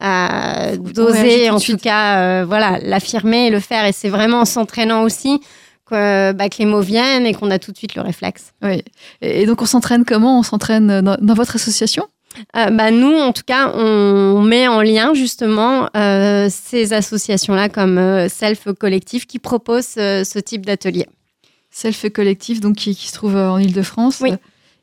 [0.00, 5.40] d'oser en tout cas voilà l'affirmer et le faire et c'est vraiment en s'entraînant aussi
[5.90, 8.52] bah, que les mots viennent et qu'on a tout de suite le réflexe.
[8.62, 8.82] Oui.
[9.20, 10.38] Et donc on s'entraîne comment?
[10.38, 12.06] On s'entraîne dans, votre association?
[12.56, 17.98] Euh, bah, Nous, en tout cas, on met en lien justement euh, ces associations-là comme
[17.98, 21.06] euh, Self Collectif qui proposent ce type d'atelier.
[21.70, 24.32] Self Collectif, donc qui, se trouve en Ile-de-France oui.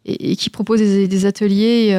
[0.05, 1.97] et, qui propose des, ateliers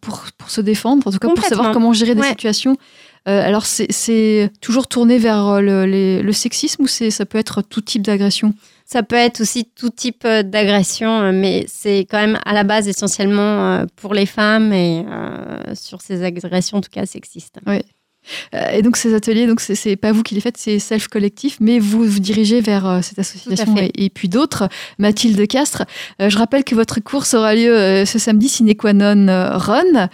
[0.00, 2.76] pour, pour, se défendre, en tout cas pour savoir comment gérer des situations.
[3.24, 5.86] Alors, c'est toujours tourné vers le,
[6.22, 8.54] le sexisme ou ça peut être tout type d'agression?
[8.92, 12.62] Ça peut être aussi tout type euh, d'agression, euh, mais c'est quand même à la
[12.62, 13.40] base essentiellement
[13.80, 15.06] euh, pour les femmes et
[15.72, 17.58] sur ces agressions, en tout cas sexistes.
[17.66, 17.80] Oui.
[18.52, 21.78] Et donc ces ateliers, donc c'est pas vous qui les faites, c'est Self Collectif, mais
[21.78, 24.68] vous vous dirigez vers cette association et, puis d'autres.
[24.98, 25.84] Mathilde Castre,
[26.20, 29.26] je rappelle que votre course aura lieu ce samedi, Sine Qua Non
[29.58, 30.08] Run.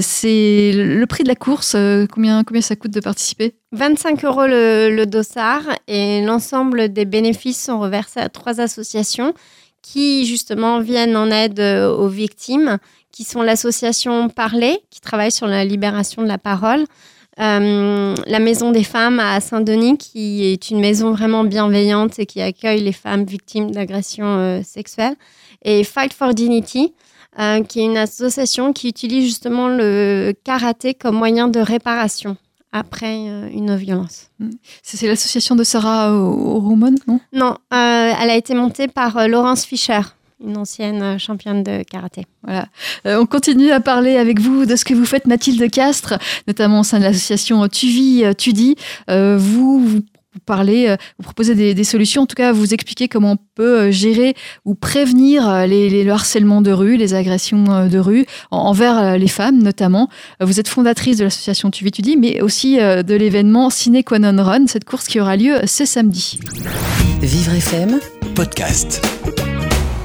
[0.00, 1.76] c'est le prix de la course.
[2.12, 3.54] combien combien ça coûte de participer?
[3.72, 9.34] 25 euros le, dossard et l'ensemble des bénéfices sont reversés à trois associations
[9.82, 12.78] qui justement viennent en aide euh, aux victimes,
[13.12, 16.84] qui sont l'association Parler, qui travaille sur la libération de la parole,
[17.40, 22.40] euh, la Maison des femmes à Saint-Denis, qui est une maison vraiment bienveillante et qui
[22.40, 25.16] accueille les femmes victimes d'agressions euh, sexuelles,
[25.62, 26.94] et Fight for Dignity,
[27.68, 32.36] qui est une association qui utilise justement le karaté comme moyen de réparation
[32.72, 34.30] après euh, une violence.
[34.38, 34.50] Mm.
[34.82, 37.20] C'est l'association de Sarah Roman, non?
[37.32, 40.00] Non, euh, elle a été montée par euh, Laurence Fischer,
[40.44, 42.26] une ancienne championne de karaté.
[42.42, 42.66] Voilà.
[43.04, 46.84] on continue à parler avec vous de ce que vous faites, Mathilde Castre, notamment au
[46.84, 48.76] sein de l'association Tuvi Tudi.
[49.08, 50.00] vous, vous
[50.32, 53.80] vous parlez, euh, vous proposez des, solutions, en tout cas vous expliquez comment on peut
[53.80, 59.18] euh, gérer ou prévenir euh, les, le harcèlement de rue, les agressions de rue envers
[59.18, 60.08] les femmes notamment.
[60.40, 64.66] Vous êtes fondatrice de l'association Tu Tu dis, mais aussi de l'événement Ciné Qua Run,
[64.66, 66.38] cette course qui aura lieu ce samedi.
[67.20, 67.98] Vivre FM,
[68.34, 69.02] podcast.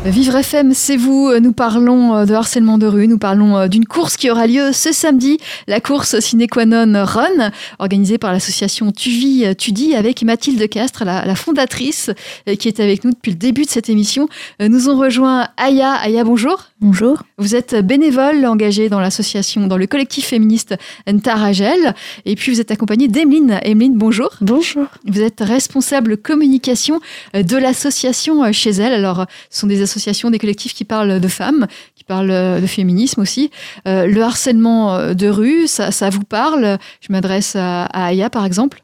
[0.06, 1.32] Vivre FM, c'est vous.
[1.42, 3.08] Nous parlons euh, de harcèlement de rue.
[3.08, 7.04] Nous parlons euh, d'une course qui aura lieu ce samedi, la course Sine Qua Non
[7.04, 12.12] Run, organisée par l'association Tuvi euh, Tudi avec Mathilde Castre, la, fondatrice,
[12.60, 14.30] qui est avec nous depuis le début de cette émission.
[14.60, 15.94] Nous ont rejoint Aya.
[15.94, 16.66] Aya, bonjour.
[16.82, 17.24] Bonjour.
[17.40, 20.76] Vous êtes bénévole engagée dans l'association, dans le collectif féministe
[21.08, 21.96] Ntaragel.
[22.26, 23.60] Et puis vous êtes accompagnée d'Emeline.
[23.64, 24.30] Emeline, bonjour.
[24.42, 24.86] Bonjour.
[25.08, 27.00] Vous êtes responsable communication
[27.34, 28.94] de l'association chez elle.
[28.94, 29.95] Alors, ce sont des associations
[30.32, 33.52] des collectifs qui parlent de femmes, qui parlent de féminisme aussi.
[33.88, 36.78] Euh, le harcèlement euh, de rue, ça, vous parle?
[37.02, 38.84] Je m'adresse à, Aya, par exemple.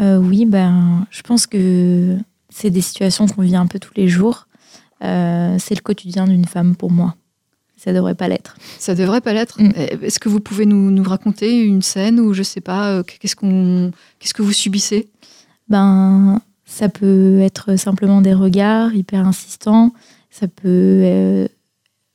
[0.00, 2.16] Euh, oui, ben, je pense que
[2.50, 4.46] c'est des situations qu'on vit un peu tous les jours.
[5.00, 7.14] c'est le quotidien d'une femme pour moi.
[7.76, 8.56] Ça devrait pas l'être.
[8.78, 9.60] Ça devrait pas l'être?
[9.60, 9.72] Mm.
[10.02, 13.92] Est-ce que vous pouvez nous, nous, raconter une scène où je sais pas qu'est-ce qu'on
[14.18, 15.10] qu'est-ce que vous subissez?
[15.68, 19.92] Ben ça peut être simplement des regards hyper insistants,
[20.38, 21.48] ça peut euh,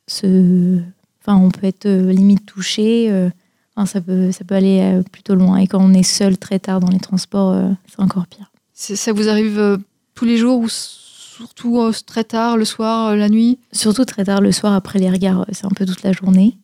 [0.07, 0.79] se.
[1.21, 3.11] Enfin, on peut être euh, limite touché.
[3.11, 3.29] Euh,
[3.75, 5.57] enfin, ça, peut, ça peut aller plutôt loin.
[5.57, 8.51] Et quand on est seul très tard dans les transports, c'est encore pire.
[8.73, 9.79] Ça vous arrive
[10.13, 13.59] tous les jours ou surtout très tard, le soir, la nuit?
[13.71, 16.57] Surtout très tard le soir, après les regards, c'est un peu toute la journée.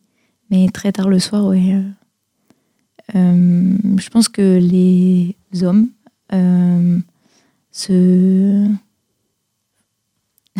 [0.50, 1.74] Mais très tard le soir, oui.
[3.14, 5.88] je pense que les hommes
[7.70, 8.68] se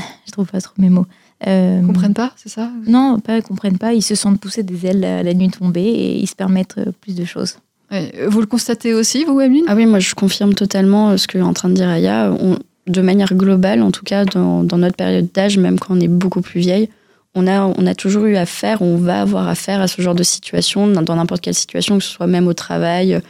[0.26, 1.06] je trouve pas trop mes mots.
[1.46, 3.94] Euh, comprennent pas, c'est ça Non, pas comprennent pas.
[3.94, 6.92] Ils se sentent pousser des ailes à la nuit tombée et ils se permettent euh,
[7.00, 7.58] plus de choses.
[7.90, 9.64] vous le constatez aussi, vous, Emeline?
[9.68, 12.32] Ah oui, moi je confirme totalement euh, ce que est en train de dire Aya.
[12.86, 16.40] de manière globale, en tout cas dans, notre période d'âge, même quand on est beaucoup
[16.40, 16.88] plus vieille,
[17.34, 20.24] on a, on a toujours eu affaire, on va avoir affaire à ce genre de
[20.24, 23.20] situation, dans n'importe quelle situation, que ce soit même au travail.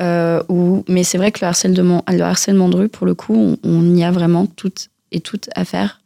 [0.00, 0.84] ou...
[0.86, 3.94] Mais c'est vrai que le harcèlement, le harcèlement de rue, pour le coup, on, on
[3.94, 6.00] y a vraiment toutes et toutes affaire.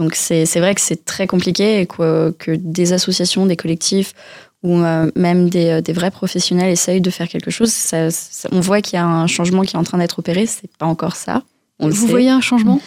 [0.00, 4.14] Donc c'est vrai que c'est très compliqué et que, que, des associations, des collectifs
[4.62, 7.74] ou euh, même des, euh, des, vrais professionnels essayent de faire quelque chose.
[8.50, 10.46] on voit qu'il y a un changement qui est en train d'être opéré.
[10.46, 11.42] C'est pas encore ça.
[11.80, 12.80] Vous voyez un changement?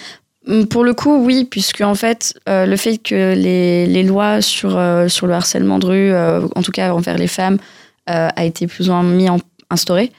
[0.48, 4.42] Mm, pour le coup, oui, puisque en fait, euh, le fait que les, les lois
[4.42, 4.72] sur,
[5.08, 6.16] sur le harcèlement de rue,
[6.56, 7.60] en tout cas envers les femmes,
[8.08, 10.12] a été plus ou moins mis en instauré,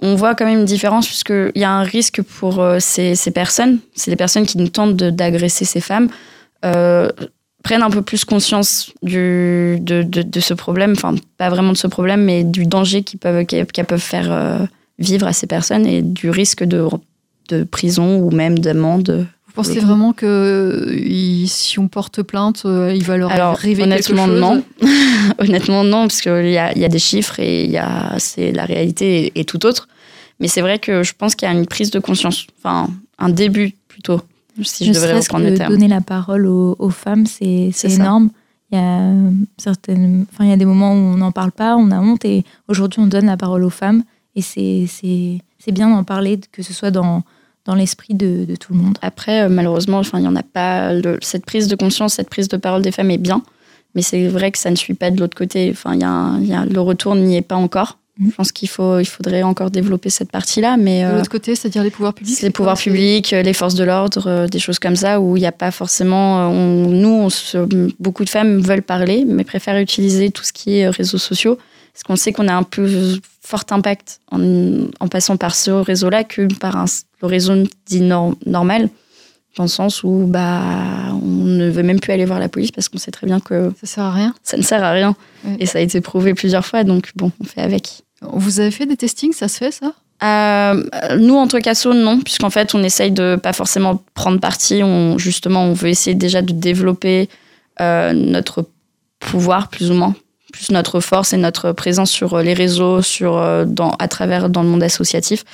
[0.00, 3.78] on voit quand même une différence puisqu'il y a un risque pour euh, ces, personnes,
[3.94, 6.08] c'est des personnes qui nous tentent d'agresser ces femmes,
[6.64, 7.08] euh,
[7.62, 12.24] prennent un peu plus conscience du, de, ce problème, enfin pas vraiment de ce problème,
[12.24, 14.58] mais du danger qu'ils peuvent, peuvent faire euh,
[14.98, 16.86] vivre à ces personnes et du risque de,
[17.48, 19.26] de prison ou même d'amende.
[19.54, 20.96] Pensez vraiment que
[21.46, 24.40] si on porte plainte, il va leur Alors, arriver honnêtement, quelque chose?
[24.40, 24.62] non.
[25.38, 28.64] honnêtement, non, parce qu'il y a, y a des chiffres et y a, c'est, la
[28.64, 29.88] réalité est, tout autre.
[30.40, 33.28] Mais c'est vrai que je pense qu'il y a une prise de conscience, enfin, un
[33.28, 34.20] début plutôt,
[34.62, 35.72] si je, devrais reprendre le terme.
[35.72, 38.30] Donner la parole aux, femmes, c'est, c'est énorme.
[38.70, 39.12] Il y a
[39.56, 42.24] certaines, enfin, il y a des moments où on n'en parle pas, on a honte,
[42.24, 44.04] et aujourd'hui, on donne la parole aux femmes,
[44.36, 47.22] et c'est c'est c'est bien d'en parler, que ce soit dans
[47.64, 48.96] dans l'esprit de, de tout le monde.
[49.02, 50.94] Après, euh, malheureusement, enfin, il y en a pas.
[50.94, 53.42] le- cette prise de conscience, cette prise de parole des femmes est bien,
[53.98, 55.68] mais c'est vrai que ça ne suit pas de l'autre côté.
[55.72, 57.98] Enfin, y a, un- il y a- le retour n'y est pas encore.
[58.20, 58.30] Mhm.
[58.30, 61.56] Je pense qu'il faut, il faudrait encore développer cette partie-là, mais De euh, l'autre côté,
[61.56, 64.78] c'est-à-dire les pouvoirs publics les pouvoirs publics, euh, les forces de l'ordre, euh, des choses
[64.78, 66.48] comme ça où il n'y a pas forcément.
[66.48, 67.66] on- nous, on se-
[67.98, 71.58] beaucoup de femmes veulent parler, mais préfèrent utiliser tout ce qui est réseaux sociaux,
[71.92, 74.40] parce qu'on sait qu'on a un plus fort impact en,
[75.00, 76.84] en passant par ce réseau-là que par un-
[77.22, 77.54] le réseau
[77.86, 78.88] dit nor- normal,
[79.56, 80.62] dans le sens où bah,
[81.12, 83.72] on ne veut même plus aller voir la police parce qu'on sait très bien que
[83.80, 84.34] Ça sert à rien.
[84.42, 85.16] ça ne sert à rien.
[85.58, 88.02] Et ça a été prouvé plusieurs fois, donc bon, on fait avec.
[88.22, 89.92] Vous avez fait des testings, ça se fait ça?
[90.22, 94.82] Euh, nous, en qu'asso, non, puisqu'en fait, on essaye de pas forcément prendre parti.
[94.82, 97.28] On, justement, on veut essayer déjà de développer
[97.80, 98.66] euh, notre
[99.20, 100.14] pouvoir, plus ou moins,
[100.52, 103.66] plus notre force et notre présence sur les réseaux, sur, euh,
[103.98, 105.44] à travers dans le monde associatif.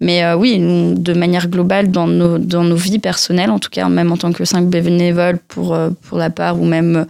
[0.00, 3.88] Mais euh, oui, de manière globale, dans nos, dans nos vies personnelles, en tout cas,
[3.88, 7.06] même en tant que cinq bénévoles pour, euh, pour la part, ou même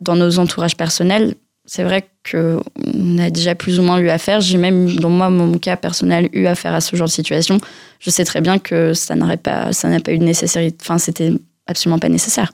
[0.00, 4.40] dans nos entourages personnels, c'est vrai qu'on a déjà plus ou moins eu affaire.
[4.40, 7.60] J'ai même, dans moi, mon cas personnel, eu affaire à ce genre de situation.
[8.00, 10.74] Je sais très bien que ça n'aurait pas, ça n'a pas eu de nécessité.
[10.80, 11.32] Enfin, c'était
[11.68, 12.52] absolument pas nécessaire.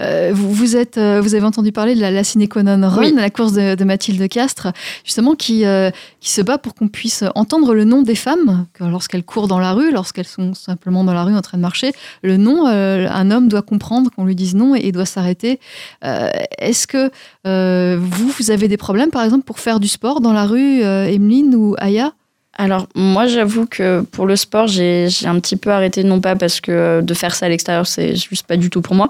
[0.00, 2.88] Euh, vous, vous êtes, euh, vous avez entendu parler de la, la sine qua non
[2.88, 3.12] run, Oui.
[3.14, 4.68] la course de, de Mathilde Castres,
[5.04, 8.84] justement qui, euh, qui se bat pour qu'on puisse entendre le nom des femmes que
[8.84, 11.92] lorsqu'elles courent dans la rue, lorsqu'elles sont simplement dans la rue en train de marcher.
[12.22, 15.60] Le nom, euh, un homme doit comprendre qu'on lui dise non et, et doit s'arrêter.
[16.02, 17.10] Est-ce que
[17.44, 21.54] vous, vous avez des problèmes, par exemple, pour faire du sport dans la rue, Emeline
[21.54, 22.12] ou Aya?
[22.60, 26.60] Alors, moi, j'avoue que pour le sport, j'ai un petit peu arrêté, non pas parce
[26.60, 29.08] que de faire ça à l'extérieur, c'est juste pas du tout pour moi,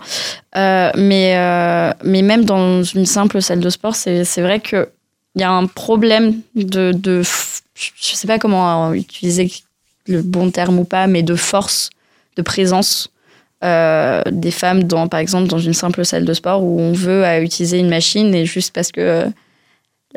[0.56, 4.86] Euh, mais, euh, mais même dans une simple salle de sport, c'est vrai qu'il
[5.36, 7.22] y a un problème de, de.
[7.74, 9.50] Je sais pas comment utiliser
[10.06, 11.90] le bon terme ou pas, mais de force,
[12.36, 13.08] de présence.
[13.64, 17.24] euh, des femmes dans par exemple dans une simple salle de sport où on veut
[17.42, 19.24] utiliser une machine et juste parce que euh,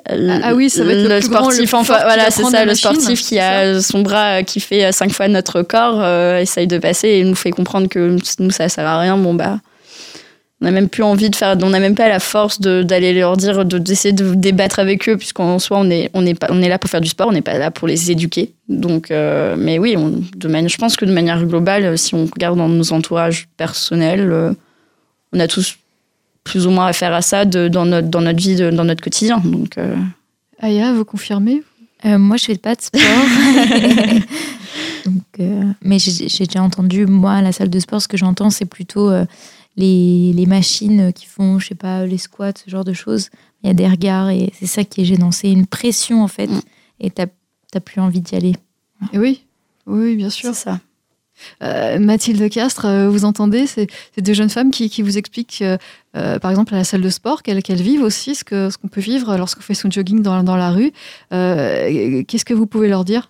[0.08, 2.62] Ah, ah oui, ça va être le plus grand, le sportif plus voilà c'est ça
[2.62, 6.00] le machine, sportif qui a son bras euh, qui fait euh, cinq fois notre corps
[6.02, 9.18] euh, essaye de passer et nous fait comprendre que nous ça sert à rien.
[9.18, 9.60] Bon bah
[10.62, 13.36] on n'a même plus envie de faire on n'a même pas la force d'aller leur
[13.36, 16.62] dire de d'essayer de débattre avec eux puisqu'en soi on est on est pas on
[16.62, 18.54] est là pour faire du sport on n'est pas là pour les éduquer.
[18.70, 22.26] Donc euh, mais oui on, de manière je pense que de manière globale si on
[22.26, 24.54] regarde dans nos entourages personnels euh,
[25.34, 25.78] on a tous
[26.44, 29.04] plus ou moins affaire à ça de, dans notre dans notre vie de- dans notre
[29.04, 29.96] quotidien donc euh,
[30.60, 31.64] Aya, vous confirmez
[32.06, 33.02] Euh, moi, je fais pas de sport.
[35.06, 38.50] Donc, euh, mais j'ai déjà entendu, moi, à la salle de sport, ce que j'entends,
[38.52, 39.26] c'est plutôt euh,
[39.78, 43.30] les, les machines qui font, je sais pas, les squats, ce genre de choses.
[43.64, 45.32] Il y a des regards et c'est ça qui est gênant.
[45.32, 46.62] C'est une pression, en fait, Mm.
[47.02, 47.26] et t'as
[47.72, 48.56] t'as plus envie d'y aller.
[49.14, 49.44] Eh Oui,
[49.88, 50.54] oui, oui, bien sûr.
[50.54, 50.80] c'est ça
[51.64, 55.64] Euh, Mathilde Castres, euh, vous entendez, c'est c'est deux jeunes femmes qui, qui vous expliquent,
[56.16, 58.78] euh, par exemple, à la salle de sport, qu'elles qu'elles vivent aussi ce qu'on ce
[58.78, 60.92] qu'on peut vivre lorsqu'on fait son jogging dans, dans la rue.
[61.34, 63.28] Euh, Qu'est-ce que vous pouvez leur dire?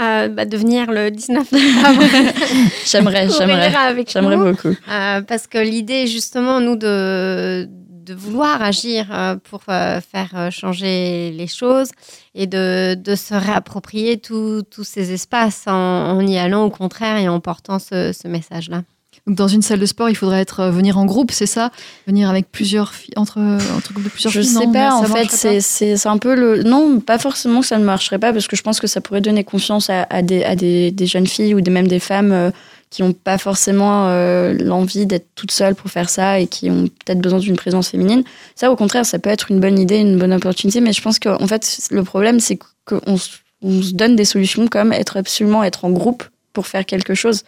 [0.00, 2.02] Euh, bah, de venir le 19 novembre.
[2.86, 3.74] j'aimerais j'aimerais.
[3.74, 4.74] avec j'aimerais beaucoup.
[4.90, 7.68] Euh, parce que l'idée, justement, nous, de,
[8.04, 11.90] de vouloir agir euh, pour euh, faire euh, changer les choses
[12.34, 17.16] et de, de se réapproprier tous tous ces espaces en, en y allant au contraire
[17.18, 18.82] et en portant ce, ce message-là.
[19.26, 21.70] Donc, Dans une salle de sport, il faudrait être, venir en groupe, c'est ça?
[22.08, 23.38] Venir avec plusieurs filles, entre,
[23.76, 26.18] entre groupes de plusieurs Je filles sais non, pas, en fait, c'est- c'est c'est un
[26.18, 26.62] peu le.
[26.64, 29.20] Non, pas forcément que ça ne marcherait pas, parce que je pense que ça pourrait
[29.20, 32.32] donner confiance à, à des, à des, des jeunes filles ou des, même des femmes
[32.32, 32.50] euh,
[32.92, 36.88] qui n'ont pas forcément euh, l'envie d'être toutes seules pour faire ça et qui ont
[36.88, 38.22] peut-être besoin d'une présence féminine.
[38.54, 41.18] Ça, au contraire, ça peut être une bonne idée, une bonne opportunité, mais je pense
[41.18, 45.64] qu'en fait, le problème, c'est qu'on se- on se donne des solutions comme être absolument
[45.64, 47.44] être en groupe pour faire quelque chose.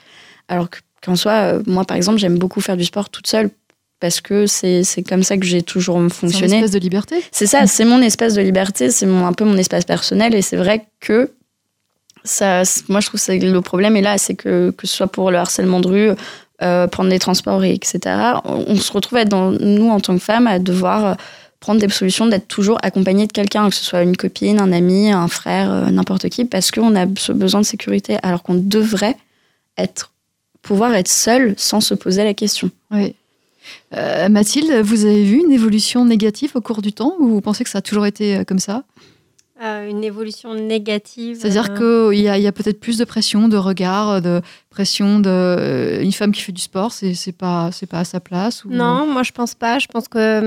[0.48, 3.50] Alors que- qu'en soi, euh, moi, par exemple, j'aime beaucoup faire du sport toute seule
[4.00, 6.54] parce que c'est c'est comme ça que j'ai toujours C'est une fonctionné.
[6.56, 7.16] espèce de liberté.
[7.32, 10.40] C'est ça, c'est mon espace de liberté, c'est mon, un peu mon espace personnel et
[10.40, 11.30] c'est vrai que
[12.24, 15.30] ça, moi je trouve que le problème est là, c'est que que ce soit pour
[15.30, 16.10] le harcèlement de rue,
[16.62, 17.98] euh, prendre les transports, et etc.
[18.44, 21.14] On, se retrouve à être dans nous en tant que femmes à devoir euh,
[21.58, 25.10] prendre des solutions, d'être toujours accompagnée de quelqu'un, que ce soit une copine, un ami,
[25.10, 29.16] un frère, euh, n'importe qui, parce qu'on a ce besoin de sécurité, alors qu'on devrait
[29.76, 30.12] être
[30.62, 32.70] pouvoir être seul sans se poser la question.
[32.90, 33.14] Oui.
[34.28, 37.70] Mathilde, vous avez vu une évolution négative au cours du temps ou vous pensez que
[37.70, 38.84] ça a toujours été comme ça?
[39.62, 41.38] Euh, une évolution négative.
[41.38, 46.02] C'est-à-dire euh, qu'il y a, peut-être plus de pression, de regard, de pression de euh,
[46.02, 48.64] une femme qui fait du sport, c'est c'est pas c'est pas à sa place.
[48.64, 48.70] Ou...
[48.70, 49.78] Non, moi je pense pas.
[49.78, 50.40] Je pense que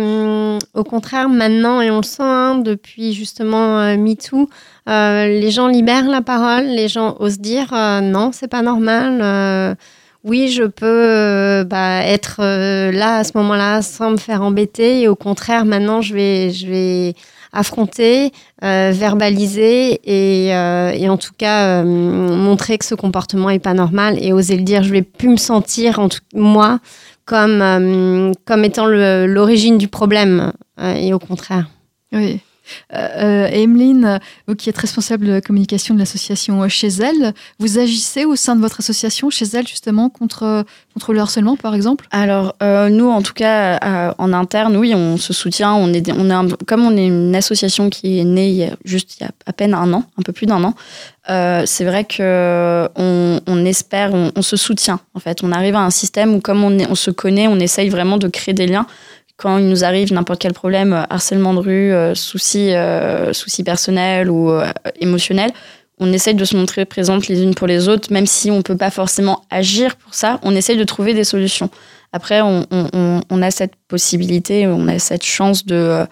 [0.55, 4.49] hum, au contraire maintenant et on le sent hein, depuis justement euh, MeToo,
[4.87, 7.71] les gens libèrent la parole, les gens osent dire
[8.03, 9.77] non, c'est pas normal.
[10.25, 10.85] oui, je peux
[11.57, 15.01] euh, bah, être euh, là à ce moment-là sans me faire embêter.
[15.01, 17.15] Et au contraire, maintenant, je vais, je vais
[17.53, 18.31] affronter,
[18.63, 23.73] euh, verbaliser et, euh, et en tout cas euh, montrer que ce comportement est pas
[23.73, 24.83] normal et oser le dire.
[24.83, 26.79] Je vais plus me sentir, en tout, moi,
[27.25, 30.53] comme, comme étant l'origine du problème.
[30.79, 31.67] et au contraire.
[32.13, 32.39] Oui.
[32.93, 37.79] Euh, euh, Emeline, vous qui êtes responsable de la communication de l'association Chez Elle, vous
[37.79, 42.07] agissez au sein de votre association Chez Elle justement contre, contre le harcèlement par exemple?
[42.11, 45.73] Alors, euh, nous, en tout cas, euh, en interne, oui, on se soutient.
[45.73, 48.75] On est, on est comme on est une association qui est née il y a-
[48.85, 50.73] juste il y a à peine un an, un peu plus d'un an,
[51.29, 54.99] euh, c'est vrai que on, on espère, on, on se soutient.
[55.13, 57.59] En fait, on arrive à un système où, comme on, est- on se connaît, on
[57.59, 58.87] essaye vraiment de créer des liens.
[59.37, 63.63] Quand il nous arrive n'importe quel problème, euh, harcèlement de rue, euh, soucis, euh, soucis
[63.63, 64.51] personnels ou
[64.99, 65.51] émotionnels,
[65.99, 68.77] on essaye de se montrer présentes les unes pour les autres, même si on peut
[68.77, 71.69] pas forcément agir pour ça, on essaye de trouver des solutions.
[72.13, 76.05] Après, on, on- on- a cette possibilité, on a cette chance de,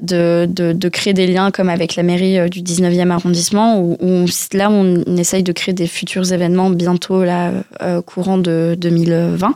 [0.00, 4.26] de, de, de créer des liens comme avec la mairie du 19e arrondissement, où, où
[4.54, 7.50] là, on essaye de créer des futurs événements bientôt, là,
[8.06, 9.54] courant de 2020.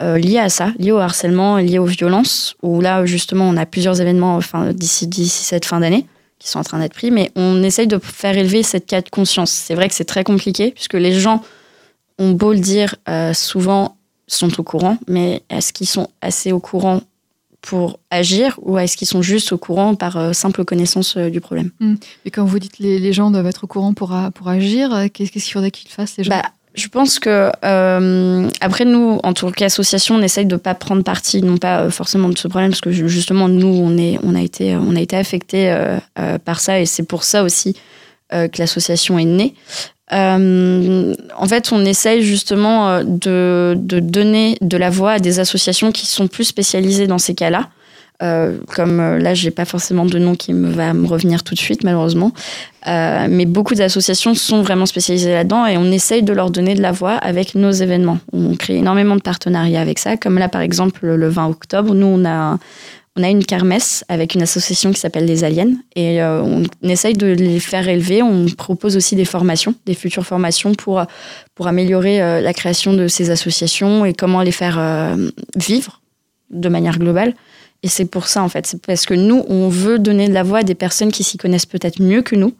[0.00, 3.66] Euh, liés à ça, liés au harcèlement, liés aux violences, où là, justement, on a
[3.66, 6.06] plusieurs événements enfin, d'ici d'ici cette fin d'année
[6.38, 9.08] qui sont en train d'être pris, mais on essaye de faire élever cette cas de
[9.08, 9.50] conscience.
[9.50, 11.42] C'est vrai que c'est très compliqué, puisque les gens
[12.20, 13.96] ont beau le dire, euh, souvent
[14.28, 17.00] sont au courant, mais est-ce qu'ils sont assez au courant
[17.60, 21.40] pour agir ou est-ce qu'ils sont juste au courant par euh, simple connaissance euh, du
[21.40, 21.72] problème?
[22.24, 24.90] Et quand vous dites les, les gens doivent être au courant pour, a- pour agir,
[25.12, 26.30] qu'est-ce qu'est-ce qu'il faudrait qu'ils fassent les gens?
[26.30, 26.44] Bah,
[26.78, 31.42] je pense que euh, après nous, en tant qu'association, on essaye de pas prendre parti,
[31.42, 34.34] non pas euh, forcément de ce problème, parce que ju- justement nous, on est, on
[34.34, 37.76] a été, on a été affecté euh, euh, par ça, et c'est pour ça aussi
[38.32, 39.54] euh, que l'association est née.
[40.12, 45.92] Euh, en fait, on essaye justement euh, de donner de la voix à des associations
[45.92, 47.68] qui sont plus spécialisées dans ces cas-là.
[48.20, 51.54] Euh, comme euh, là, j'ai pas forcément de nom qui me va me revenir tout
[51.54, 52.32] de suite, malheureusement.
[52.88, 56.82] Euh, mais beaucoup d'associations sont vraiment spécialisées là-dedans et on essaye de leur donner de
[56.82, 58.18] la voix avec nos événements.
[58.32, 62.06] On crée énormément de partenariats avec ça, comme là par exemple le 20 octobre, nous
[62.06, 62.58] on a
[63.16, 67.14] on a une kermesse avec une association qui s'appelle les Aliens et euh, on essaye
[67.14, 68.22] de les faire élever.
[68.22, 71.02] On propose aussi des formations, des futures formations pour
[71.56, 75.16] pour améliorer la création de ces associations et comment les faire
[75.56, 76.00] vivre
[76.50, 77.34] de manière globale.
[77.82, 78.66] Et c'est pour ça, en fait.
[78.66, 81.36] C'est parce que nous, on veut donner de la voix à des personnes qui s'y
[81.38, 82.52] connaissent peut-être mieux que nous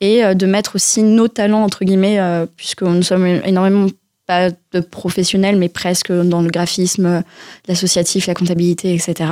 [0.00, 3.86] et euh, de mettre aussi nos talents, entre guillemets, euh, puisque nous sommes énormément
[4.26, 7.20] pas de professionnels, mais presque dans le graphisme, euh,
[7.68, 9.30] l'associatif, la comptabilité, etc.,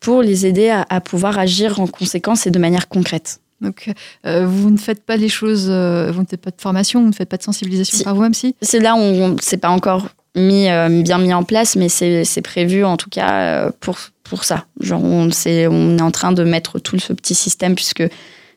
[0.00, 3.38] pour les aider à, à pouvoir agir en conséquence et de manière concrète.
[3.60, 3.88] Donc,
[4.26, 7.08] euh, vous ne faites pas les choses, euh, vous ne faites pas de formation, vous
[7.08, 8.02] ne faites pas de sensibilisation Si.
[8.04, 8.56] par vous-même, si?
[8.60, 12.24] C'est là où on- c'est pas encore mis, euh, bien mis en place, mais c'est
[12.24, 13.96] c'est prévu en tout cas pour,
[14.32, 14.64] pour ça.
[14.80, 18.04] Genre, on, c'est- on est en train de mettre tout ce petit système puisque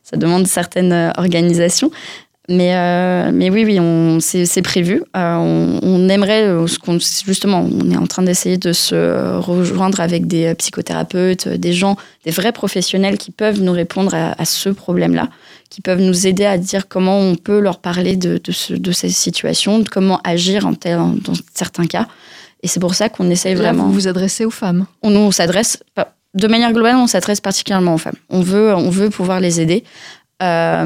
[0.10, 1.92] ça demande certaines euh, organisations.
[2.48, 5.04] Mais, euh, mais oui, oui, on- c'est prévu.
[5.18, 6.48] Euh, on, on aimerait,
[6.82, 11.98] qu'on- justement, on est en train d'essayer de se rejoindre avec des psychothérapeutes, des gens,
[12.24, 15.28] des vrais professionnels qui peuvent nous répondre à, ce problème-là,
[15.70, 19.10] qui peuvent nous aider à dire comment on peut leur parler de, de, ce- ces
[19.10, 22.08] situations, de comment agir en tel- dans certains cas.
[22.66, 24.88] Et c'est pour ça qu'on essaye Là, vraiment vous vous adressez aux femmes.
[25.04, 25.84] on, on s'adresse
[26.34, 28.16] de manière globale, on s'adresse particulièrement aux femmes.
[28.32, 29.84] On veut, on veut pouvoir les aider.
[30.42, 30.84] Euh,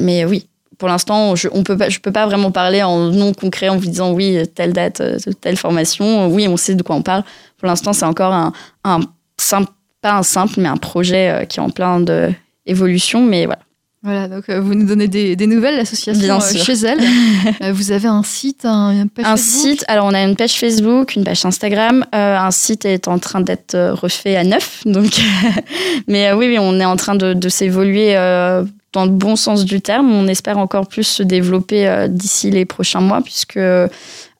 [0.00, 3.32] mais oui, pour l'instant, je, on peut pas, je peux pas vraiment parler en nom
[3.34, 6.28] concret en vous disant oui, telle date, euh, telle formation.
[6.28, 7.24] Oui, on sait de quoi on parle.
[7.56, 8.52] Pour l'instant, c'est encore un,
[8.84, 9.00] un
[9.40, 12.30] simple, pas un simple, mais un projet euh, qui est en plein de
[12.64, 13.24] évolution.
[13.24, 13.62] Mais voilà.
[14.02, 17.00] Voilà, donc euh, vous nous donnez des, des nouvelles, l'association euh, chez elle.
[17.62, 20.36] Euh, vous avez un site, un, une page Un Facebook site, alors on a une
[20.36, 22.04] page Facebook, une page Instagram.
[22.14, 24.82] Euh, un site est en train d'être refait à neuf.
[24.86, 25.20] Donc,
[26.06, 28.14] mais oui, oui, on est en train de, de s'évoluer
[28.92, 30.12] dans le bon sens du terme.
[30.12, 33.58] On espère encore plus se développer d'ici les prochains mois, puisque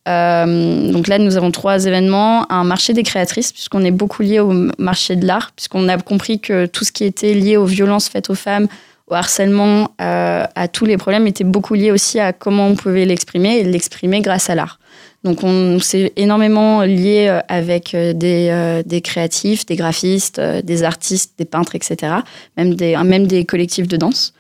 [0.08, 2.50] euh, donc là, nous avons trois événements.
[2.50, 6.40] Un marché des créatrices, puisqu'on est beaucoup lié au marché de l'art, puisqu'on a compris
[6.40, 8.68] que tout ce qui était lié aux violences faites aux femmes,
[9.10, 13.04] au harcèlement, euh, à tous les problèmes, était beaucoup lié aussi à comment on pouvait
[13.04, 14.78] l'exprimer et l'exprimer grâce à l'art.
[15.24, 21.74] Donc on s'est énormément lié avec des, des, créatifs, des graphistes, des artistes, des peintres,
[21.74, 22.14] etc.
[22.56, 24.32] Même des, même des collectifs de danse.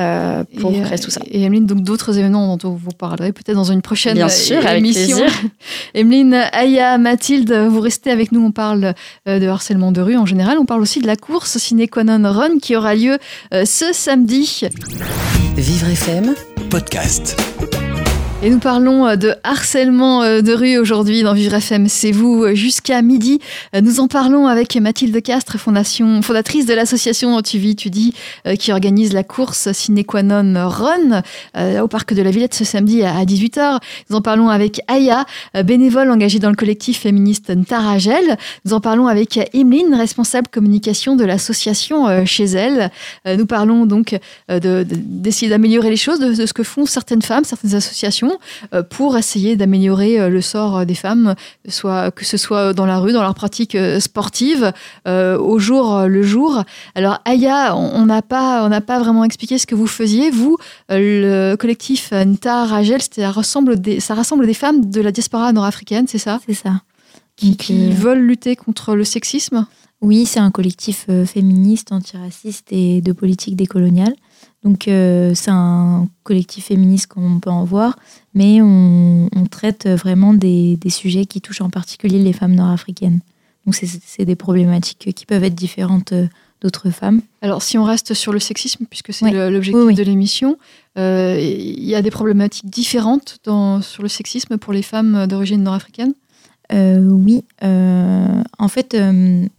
[0.00, 1.20] Euh, pour et, créer tout ça.
[1.30, 5.18] Et Emeline, donc d'autres événements dont vous parlerez peut-être dans une prochaine Bien sûr, émission.
[5.18, 5.32] Avec
[5.94, 8.44] Emeline, Aya, Mathilde, vous restez avec nous.
[8.44, 8.94] On parle
[9.26, 10.58] de harcèlement de rue en général.
[10.58, 13.18] On parle aussi de la course Ciné Run qui aura lieu
[13.52, 14.62] ce samedi.
[15.56, 16.34] Vivre FM
[16.70, 17.36] Podcast.
[18.42, 21.88] Et nous parlons euh, de harcèlement euh, de rue aujourd'hui dans Vivre FM.
[21.88, 23.38] C'est vous euh, jusqu'à midi.
[23.78, 28.14] Nous en parlons avec Mathilde Castre, fondation, fondatrice de l'association Tu vis, tu dis,
[28.58, 31.22] qui organise la course Sine Qua Non Run
[31.80, 33.78] au parc de la Villette ce samedi à 18h.
[34.08, 35.24] Nous en parlons avec Aya,
[35.64, 38.36] bénévole engagée dans le collectif féministe Ntaragel.
[38.64, 42.90] Nous en parlons avec Emeline, responsable communication de l'association chez elle.
[43.26, 44.18] Nous parlons donc
[44.48, 48.29] d'essayer de, d'améliorer les choses, de ce que font certaines femmes, certaines associations
[48.72, 51.34] euh, pour essayer d'améliorer euh, le sort euh, des femmes,
[51.68, 54.72] soit, que ce soit dans la rue, dans leur pratique sportive,
[55.06, 56.62] au jour le jour.
[56.94, 60.30] Alors Aya, on n'a pas, on pas vraiment expliqué ce que vous faisiez.
[60.30, 60.56] Vous,
[60.88, 66.06] le collectif Nta Ragel, ça rassemble, des, ça rassemble des femmes de la diaspora nord-africaine,
[66.08, 66.40] c'est ça?
[66.46, 66.82] C'est ça.
[67.36, 69.66] Qui, qui veulent lutter contre le sexisme?
[70.00, 74.14] Oui, c'est un collectif féministe, antiraciste et de politique décoloniale.
[74.62, 77.98] Donc euh, c'est un collectif féministe qu'on peut en voir,
[78.34, 83.20] mais on, traite vraiment des, sujets qui touchent en particulier les femmes nord-africaines.
[83.66, 86.26] Donc c'est des problématiques qui peuvent être différentes euh,
[86.60, 87.20] d'autres femmes.
[87.42, 90.58] Alors si on reste sur le sexisme, puisque c'est l'objectif de l'émission,
[90.98, 95.62] euh, il y a des problématiques différentes dans, sur le sexisme pour les femmes d'origine
[95.62, 96.14] nord-africaine?
[96.72, 97.44] Oui.
[97.62, 98.96] en fait,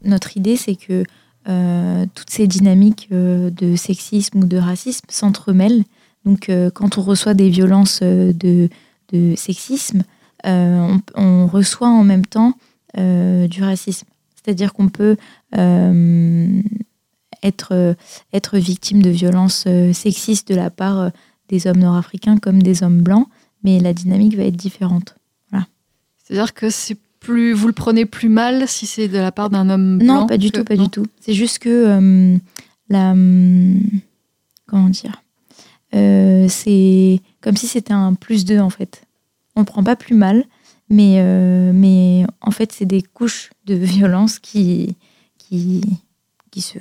[0.04, 1.04] notre idée, c'est que
[1.50, 5.84] euh, toutes ces dynamiques euh, de sexisme ou de racisme s'entremêlent.
[6.24, 8.70] Donc, euh, quand on reçoit des violences de,
[9.12, 10.04] de sexisme,
[10.44, 12.54] on, reçoit en même temps
[12.96, 14.08] du racisme.
[14.36, 15.18] C'est-à-dire qu'on peut
[17.44, 17.96] être,
[18.34, 21.12] être victime de violences sexistes de la part
[21.50, 23.28] des hommes nord-africains comme des hommes blancs,
[23.64, 25.16] mais la dynamique va être différente.
[25.52, 25.68] Voilà.
[26.18, 29.70] C'est-à-dire que c'est plus, vous le prenez plus mal si c'est de la part d'un
[29.70, 31.06] homme blanc Non, pas du tout, pas du tout.
[31.22, 32.38] C'est juste que euh,
[32.90, 33.80] la, hum,
[34.66, 35.22] comment dire,
[35.96, 39.04] euh, c'est comme si c'était un plus deux en fait.
[39.56, 40.46] On ne prend pas plus mal,
[40.90, 44.96] mais euh, mais en fait c'est des couches de violence qui
[45.38, 45.82] qui
[46.50, 46.80] qui se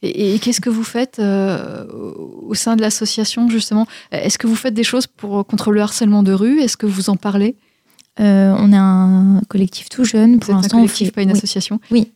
[0.00, 3.84] et, qu'est-ce que vous faites au sein de l'association, justement?
[4.12, 6.60] Est-ce que vous faites des choses pour, contre le harcèlement de rue?
[6.60, 7.56] Est-ce que vous en parlez?
[8.20, 10.38] Euh, on est un collectif tout jeune.
[10.38, 11.80] Pour l'instant, un collectif, pas une association.
[11.90, 12.12] Oui.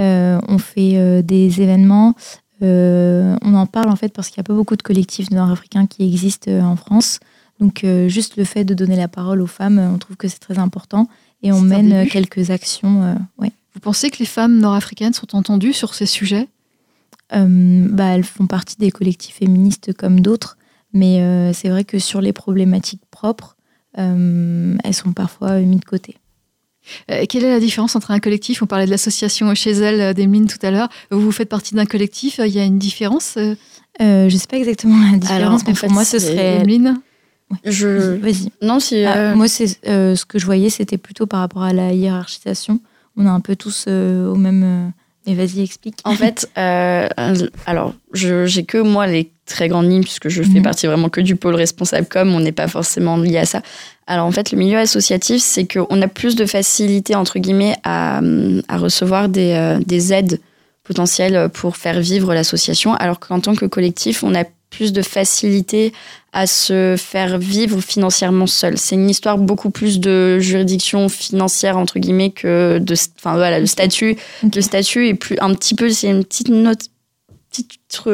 [0.00, 2.14] Euh, on fait euh, des événements.
[2.60, 6.04] on en parle en fait parce qu'il n'y a pas beaucoup de collectifs nord-africains qui
[6.04, 7.20] existent en France.
[7.60, 10.58] Donc juste le fait de donner la parole aux femmes, on trouve que c'est très
[10.58, 11.08] important.
[11.42, 13.16] Et on mène quelques actions.
[13.38, 13.52] Ouais.
[13.74, 16.48] Vous pensez que les femmes nord-africaines sont entendues sur ces sujets?
[17.32, 20.56] Bah, Elles font partie des collectifs féministes comme d'autres.
[20.92, 23.56] Mais c'est vrai que sur les problématiques propres,
[23.94, 26.16] elles sont parfois mises de côté.
[27.10, 30.12] Euh, quelle est la différence entre un collectif On parlait de l'association chez elle euh,
[30.12, 30.88] d'Emeline tout à l'heure.
[31.10, 32.40] Vous faites partie d'un collectif.
[32.44, 33.38] Il y a une différence
[34.00, 36.60] Je ne sais pas exactement la différence, mais pour moi, ce serait.
[36.62, 37.00] Emeline
[37.64, 38.16] Je...
[38.16, 38.50] Vas-y.
[38.62, 39.04] Non, si.
[39.04, 42.80] Ah, moi, c'est ce que je voyais, c'était plutôt par rapport à la hiérarchisation.
[43.16, 44.92] On est un peu tous au même.
[45.28, 46.00] Mais vas-y, explique.
[46.04, 50.62] En fait, alors, j'ai que moi les très grande ligne puisque je fais mhm.
[50.62, 53.62] partie vraiment que du pôle responsable com, on n'est pas forcément lié à ça.
[54.06, 58.20] Alors en fait, le milieu associatif, c'est qu'on a plus de facilité, entre guillemets, à,
[58.68, 60.40] à recevoir des, euh, des, aides
[60.84, 65.92] potentielles pour faire vivre l'association, alors qu'en tant que collectif, on a plus de facilité
[66.32, 68.76] à se faire vivre financièrement seul.
[68.76, 73.66] C'est une histoire beaucoup plus de juridiction financière entre guillemets que de enfin voilà, le
[73.66, 76.90] statut le statut est plus un petit peu c'est une petite note
[77.50, 77.66] petit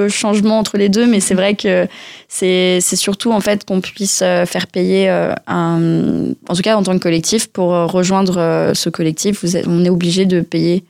[0.08, 1.86] changement entre les deux, mais c'est vrai que
[2.28, 6.82] c'est surtout en fait qu'on puisse euh, faire payer euh, un, en tout cas en
[6.82, 10.84] tant que collectif, pour euh, rejoindre ce collectif, vous on est obligé de payer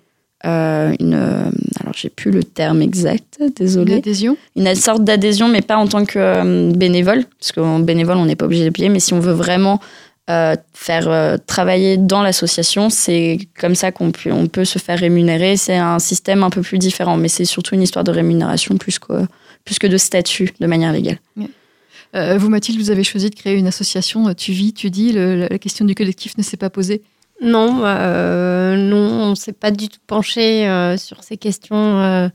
[0.45, 1.15] une,
[1.81, 3.93] alors j'ai plus le terme exact, désolé.
[3.93, 8.27] Une adhésion Une sorte d'adhésion, mais pas en tant que bénévole, parce qu'en bénévole on
[8.27, 9.81] n'est pas obligé de payer, mais si on veut vraiment
[10.31, 12.89] euh, faire euh, travailler dans l'association.
[12.89, 15.59] C'est comme ça qu'on peut, on peut se faire rémunérer.
[15.59, 18.99] C'est un système un peu plus différent, mais c'est surtout une histoire de rémunération plus
[18.99, 19.27] que,
[19.67, 21.19] plus que de statut de manière légale.
[22.17, 24.33] Euh, vous, Mathilde, vous avez choisi de créer une association.
[24.33, 27.03] Tu vis, tu dis, la question du collectif ne s'est pas posée
[27.45, 30.67] Non, non on ne s'est pas du tout penché
[30.99, 32.31] sur ces questions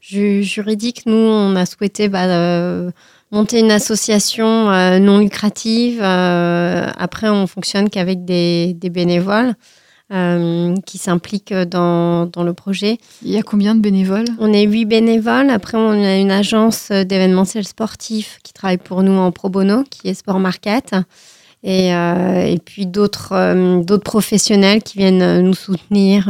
[0.00, 1.02] juridiques.
[1.06, 2.90] Nous, on a souhaité bah,
[3.32, 6.02] monter une association non lucrative.
[6.02, 9.54] après, on fonctionne qu'avec des, des bénévoles.
[10.12, 12.98] Euh, qui s'impliquent dans, dans, le projet.
[13.22, 14.24] Il y a combien de bénévoles?
[14.40, 15.50] On est huit bénévoles.
[15.50, 20.08] Après, on a une agence d'événementiel sportif qui travaille pour nous en pro bono, qui
[20.08, 20.96] est Sport Market.
[21.62, 26.28] Et, euh, et puis d'autres euh, d'autres professionnels qui viennent nous soutenir.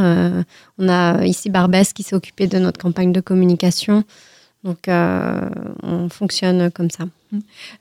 [0.77, 4.03] on a ici Barbès qui s'est occupé de notre campagne de communication.
[4.63, 7.05] Donc, on fonctionne comme ça.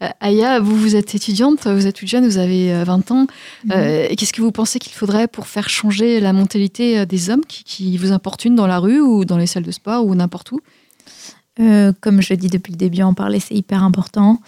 [0.03, 3.26] Euh, Aya, vous, vous êtes étudiante, vous êtes toute jeune, vous avez 20 euh, ans.
[3.64, 3.72] Mhm.
[3.72, 7.96] Euh, qu'est-ce que vous pensez qu'il faudrait pour faire changer la mentalité des hommes qui,
[7.96, 10.61] vous importunent dans la rue ou dans les salles de sport ou n'importe où?
[12.01, 14.40] Comme je le dis depuis le début, en parler, c'est hyper important.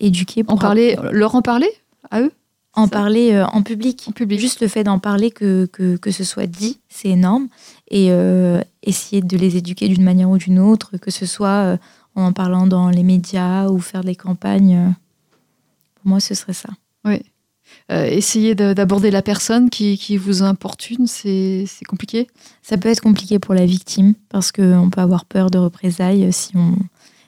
[0.00, 0.42] éduquer.
[0.42, 1.68] Pour en parler, leur en parler?
[2.12, 2.32] À eux
[2.74, 4.06] en parler en, public.
[4.08, 4.40] en public.
[4.40, 7.48] Juste le fait d'en parler, que, que, que, ce soit dit, c'est énorme.
[7.90, 8.08] Et
[8.82, 11.76] essayer de les éduquer d'une manière ou d'une autre, que ce soit
[12.14, 14.76] en parlant dans les médias ou faire des campagnes.
[14.76, 14.90] Euh,
[15.94, 16.68] pour moi, ce serait ça.
[17.04, 17.22] Oui.
[17.90, 22.26] Euh, essayer d'aborder la personne qui, qui vous importune, c'est compliqué?
[22.62, 26.56] Ça peut être compliqué pour la victime parce qu'on peut avoir peur de représailles si
[26.56, 26.76] on,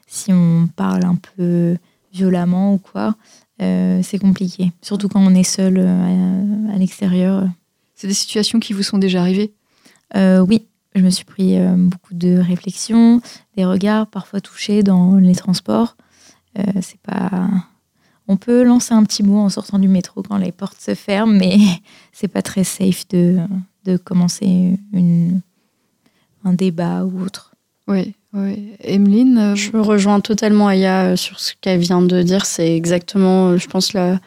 [0.06, 1.76] si on parle un peu
[2.12, 3.16] violemment ou quoi.
[3.62, 7.48] Euh, c'est compliqué, surtout quand on est seul à, l'extérieur.
[7.94, 9.52] C'est des situations qui vous sont déjà arrivées?
[10.14, 13.20] Oui, je me suis pris euh, beaucoup de réflexions,
[13.56, 15.96] des regards parfois touchés dans les transports.
[16.58, 17.50] Euh, c'est pas.
[18.28, 21.36] On peut lancer un petit mot en sortant du métro quand les portes se ferment,
[21.36, 21.58] mais
[22.12, 23.40] c'est pas très safe de,
[23.84, 25.40] de commencer une,
[26.44, 27.53] un débat ou autre.
[27.86, 28.72] Oui, oui.
[28.82, 32.46] Emeline euh, Je rejoins totalement Aya sur ce qu'elle vient de dire.
[32.46, 34.18] C'est exactement, je pense, la,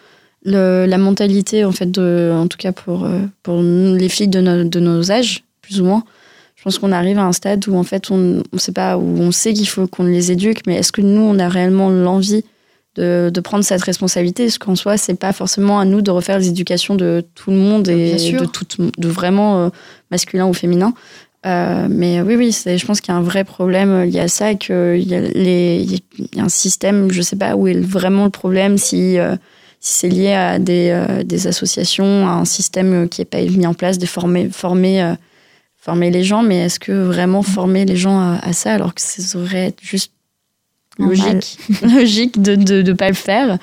[0.44, 3.08] la mentalité, en fait, de, en tout cas pour,
[3.44, 6.04] pour les filles de, de nos âges, plus ou moins
[6.58, 9.20] je pense qu'on arrive à un stade où en fait on, on sait pas, où
[9.20, 12.44] on sait qu'il faut qu'on les éduque, mais est-ce que nous on a réellement l'envie
[12.96, 14.46] de, de, prendre cette responsabilité?
[14.46, 17.58] Parce qu'en soi, c'est pas forcément à nous de refaire les éducations de tout le
[17.58, 18.66] monde et de, tout,
[18.98, 19.70] de vraiment euh,
[20.10, 20.94] masculin ou féminin.
[21.48, 24.52] Euh, mais oui, oui, je pense qu'il y a un vrai problème lié à ça
[24.52, 25.86] et qu'il y, a les,
[26.36, 29.36] y a un système, je sais pas où est vraiment le problème, si, euh,
[29.80, 33.74] si c'est lié à des, des, associations, à un système qui n'est pas mis en
[33.74, 35.16] place, de former, former
[35.88, 39.22] former les gens, mais est-ce que vraiment former les gens à, ça alors que ce
[39.22, 40.12] serait juste
[41.00, 43.58] logique, logique de ne pas le faire?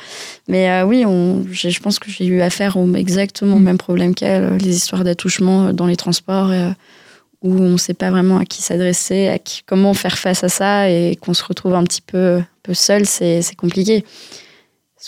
[0.48, 3.64] Mais euh, oui, on, je pense que j'ai eu affaire au exactement au mm.
[3.64, 6.70] même problème qu'elle, les histoires d'attouchement dans les transports, euh,
[7.44, 10.48] où on ne sait pas vraiment à qui s'adresser, à qui, comment faire face à
[10.48, 14.02] ça, et qu'on se retrouve un petit peu, un peu seul, c'est compliqué.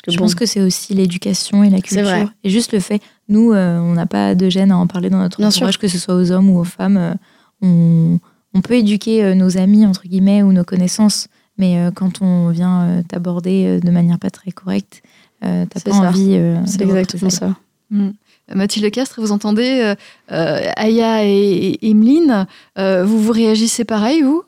[0.03, 2.05] que, je pense que c'est aussi l'éducation et la culture.
[2.05, 2.29] Vrai.
[2.45, 5.19] Et juste le fait, nous, euh, on n'a pas de gêne à en parler dans
[5.19, 6.99] notre entourage, que ce soit aux hommes ou aux femmes.
[6.99, 7.15] Euh,
[7.63, 8.21] on,
[8.53, 13.03] on, peut éduquer euh, nos amis, entre guillemets, ou nos connaissances, mais quand on vient
[13.09, 15.03] t'aborder de manière pas très correcte,
[15.41, 16.39] t'as pas envie.
[16.67, 17.57] C'est exactement ça.
[17.89, 18.11] Mm.
[18.55, 19.95] Mathilde Castre, vous entendez
[20.29, 24.45] Aya et, Emeline, vous vous réagissez pareil, vous?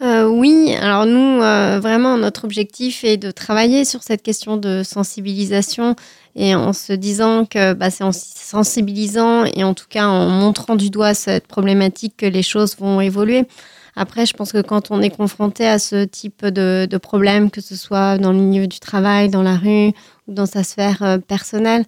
[0.00, 1.38] Oui, alors nous,
[1.80, 5.96] vraiment, notre objectif est de travailler sur cette question de sensibilisation
[6.34, 10.76] et en se disant que bah, c'est en sensibilisant et en tout cas en montrant
[10.76, 13.46] du doigt cette problématique que les choses vont évoluer.
[13.94, 17.76] Après, je pense que quand on est confronté à ce type de, problème, que ce
[17.76, 19.88] soit dans le milieu du travail, dans la rue
[20.26, 21.84] ou dans sa sphère euh, personnelle,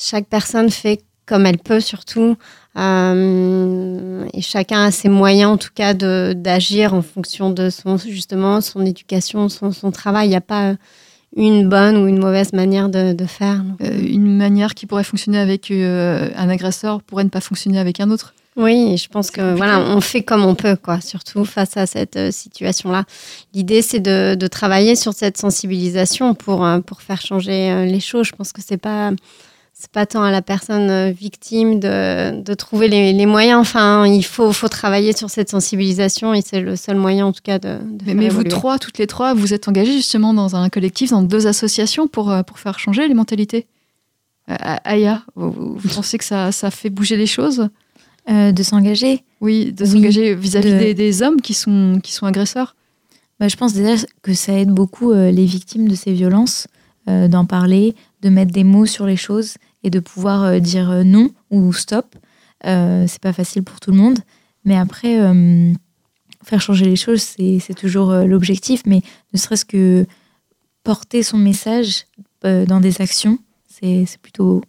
[0.00, 2.36] chaque personne fait comme elle peut surtout.
[2.76, 8.60] Euh, et chacun a ses moyens, en tout cas, d'agir en fonction de son, justement,
[8.60, 10.26] son éducation, son, son travail.
[10.26, 10.74] Il n'y a pas
[11.36, 13.62] une bonne ou une mauvaise manière de, faire.
[13.82, 18.00] Euh, une manière qui pourrait fonctionner avec euh, un agresseur pourrait ne pas fonctionner avec
[18.00, 18.34] un autre.
[18.56, 22.32] Oui, je pense que voilà, on fait comme on peut, quoi, surtout face à cette
[22.32, 23.04] situation-là.
[23.54, 28.26] L'idée, c'est de, de, travailler sur cette sensibilisation pour, pour faire changer les choses.
[28.26, 29.12] Je pense que c'est pas
[29.80, 33.58] c'est pas tant à la personne euh, victime de, de trouver les, les, moyens.
[33.58, 37.40] Enfin, il faut, faut travailler sur cette sensibilisation et c'est le seul moyen, en tout
[37.42, 37.78] cas, de.
[37.82, 41.22] de mais, vous trois, toutes les trois, vous êtes engagées justement dans un collectif, dans
[41.22, 43.66] deux associations pour, euh, pour faire changer les mentalités.
[44.50, 44.54] Euh,
[44.84, 47.68] Aya, vous, pensez que ça, ça fait bouger les choses?
[48.28, 49.24] De s'engager?
[49.40, 52.76] Oui, de s'engager vis-à-vis des, des, hommes qui sont, qui sont agresseurs.
[53.40, 56.68] Bah, je pense déjà que ça aide beaucoup les victimes de ces violences
[57.08, 61.04] d'en parler, de mettre des mots sur les choses et de pouvoir euh, dire euh,
[61.04, 62.16] non ou stop.
[62.66, 64.18] Euh, c'est pas facile pour tout le monde,
[64.64, 65.18] mais après,
[66.44, 69.00] faire changer les choses, c'est toujours l'objectif, mais
[69.32, 70.04] ne serait-ce que
[70.84, 72.04] porter son message
[72.42, 74.60] dans des actions, c'est plutôt.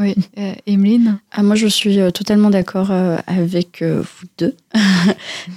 [0.00, 4.56] Oui, euh, Emeline ah, Moi, je suis euh, totalement d'accord euh, avec euh, vous deux.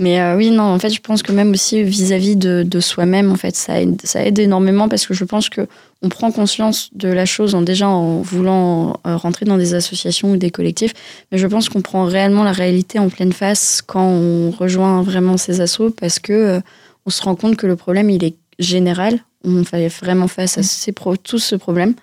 [0.02, 3.32] Mais euh, oui, non, en fait, je pense que même aussi vis-à-vis de, de soi-même,
[3.32, 5.66] en fait, ça aide, ça aide énormément parce que je pense que
[6.02, 10.32] on prend conscience de la chose en déjà en voulant euh, rentrer dans des associations
[10.32, 10.94] ou des collectifs.
[11.32, 15.38] Mais je pense qu'on prend réellement la réalité en pleine face quand on rejoint vraiment
[15.38, 16.60] ces assos parce que euh,
[17.06, 19.20] on se rend compte que le problème, il est général.
[19.46, 21.94] On fait vraiment face à ces pro tout ce problème.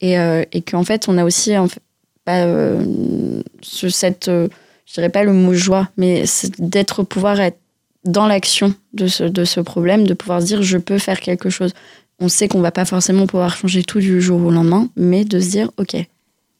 [0.00, 1.80] Et, euh, et qu'en fait, on a aussi en fait,
[2.28, 4.48] euh, ce, cette, euh,
[4.84, 6.24] je dirais pas le mot joie, mais
[6.58, 7.58] d'être pouvoir être
[8.04, 11.72] dans l'action de ce, de ce problème, de pouvoir dire je peux faire quelque chose.
[12.18, 15.40] On sait qu'on va pas forcément pouvoir changer tout du jour au lendemain, mais de
[15.40, 15.96] se dire ok,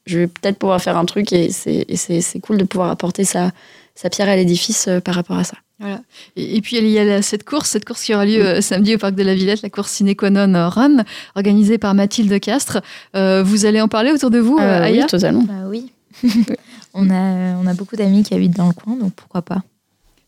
[0.06, 3.52] je vais peut-être pouvoir faire un truc et c'est cool de pouvoir apporter sa,
[3.94, 5.56] sa pierre à l'édifice euh, par rapport à ça.
[5.78, 6.00] Voilà.
[6.36, 8.60] Et, et puis il y a la- cette course, cette course qui aura lieu euh,
[8.62, 11.04] samedi au parc de la Villette, la course Sine Qua Non euh, Run,
[11.34, 12.78] organisée par Mathilde Castres.
[13.14, 15.42] Euh, vous allez en parler autour de vous, euh, Euh, Aya oui, totalement.
[15.42, 15.92] Bah oui.
[16.94, 19.62] on, a, on a beaucoup d'amis qui habitent dans le coin, donc pourquoi pas.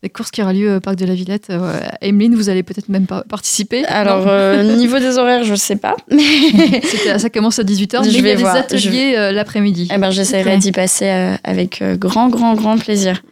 [0.03, 1.49] La course qui aura lieu au parc de la Villette.
[1.51, 3.85] Euh, Emeline, vous allez peut-être même pas participer.
[3.87, 5.97] Alors, euh, niveau des horaires, je sais pas.
[7.19, 8.55] Ça commence à 18h, mais Je il y vais a des voir.
[8.55, 9.89] ateliers euh, l'après-midi.
[9.93, 13.23] eh ben, j'essaierai d'y passer euh, avec euh, grand, grand, grand plaisir.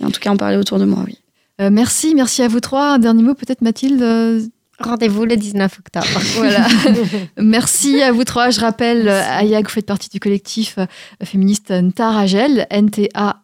[0.00, 1.16] Et en tout cas, en parler autour de moi, oui.
[1.60, 2.94] Euh, merci, merci à vous trois.
[2.94, 4.40] Un dernier mot peut-être Mathilde euh,
[4.78, 6.06] Rendez-vous le 19 octobre.
[6.36, 6.66] Voilà.
[7.38, 8.50] Merci à vous trois.
[8.50, 10.78] Je rappelle, euh, Aya, que vous faites partie du collectif
[11.24, 13.40] féministe Ntaragel, N-T-A-R-A-J-E-L.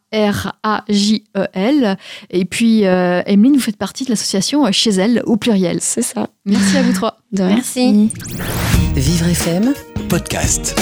[2.30, 5.78] Et puis, euh, Emeline, vous faites partie de l'association Chez elle, au pluriel.
[5.80, 6.28] C'est ça.
[6.44, 7.16] Merci à vous trois.
[7.32, 7.44] De.
[7.44, 8.10] Merci.
[8.94, 9.72] Vivre FM,
[10.10, 10.76] Podcast.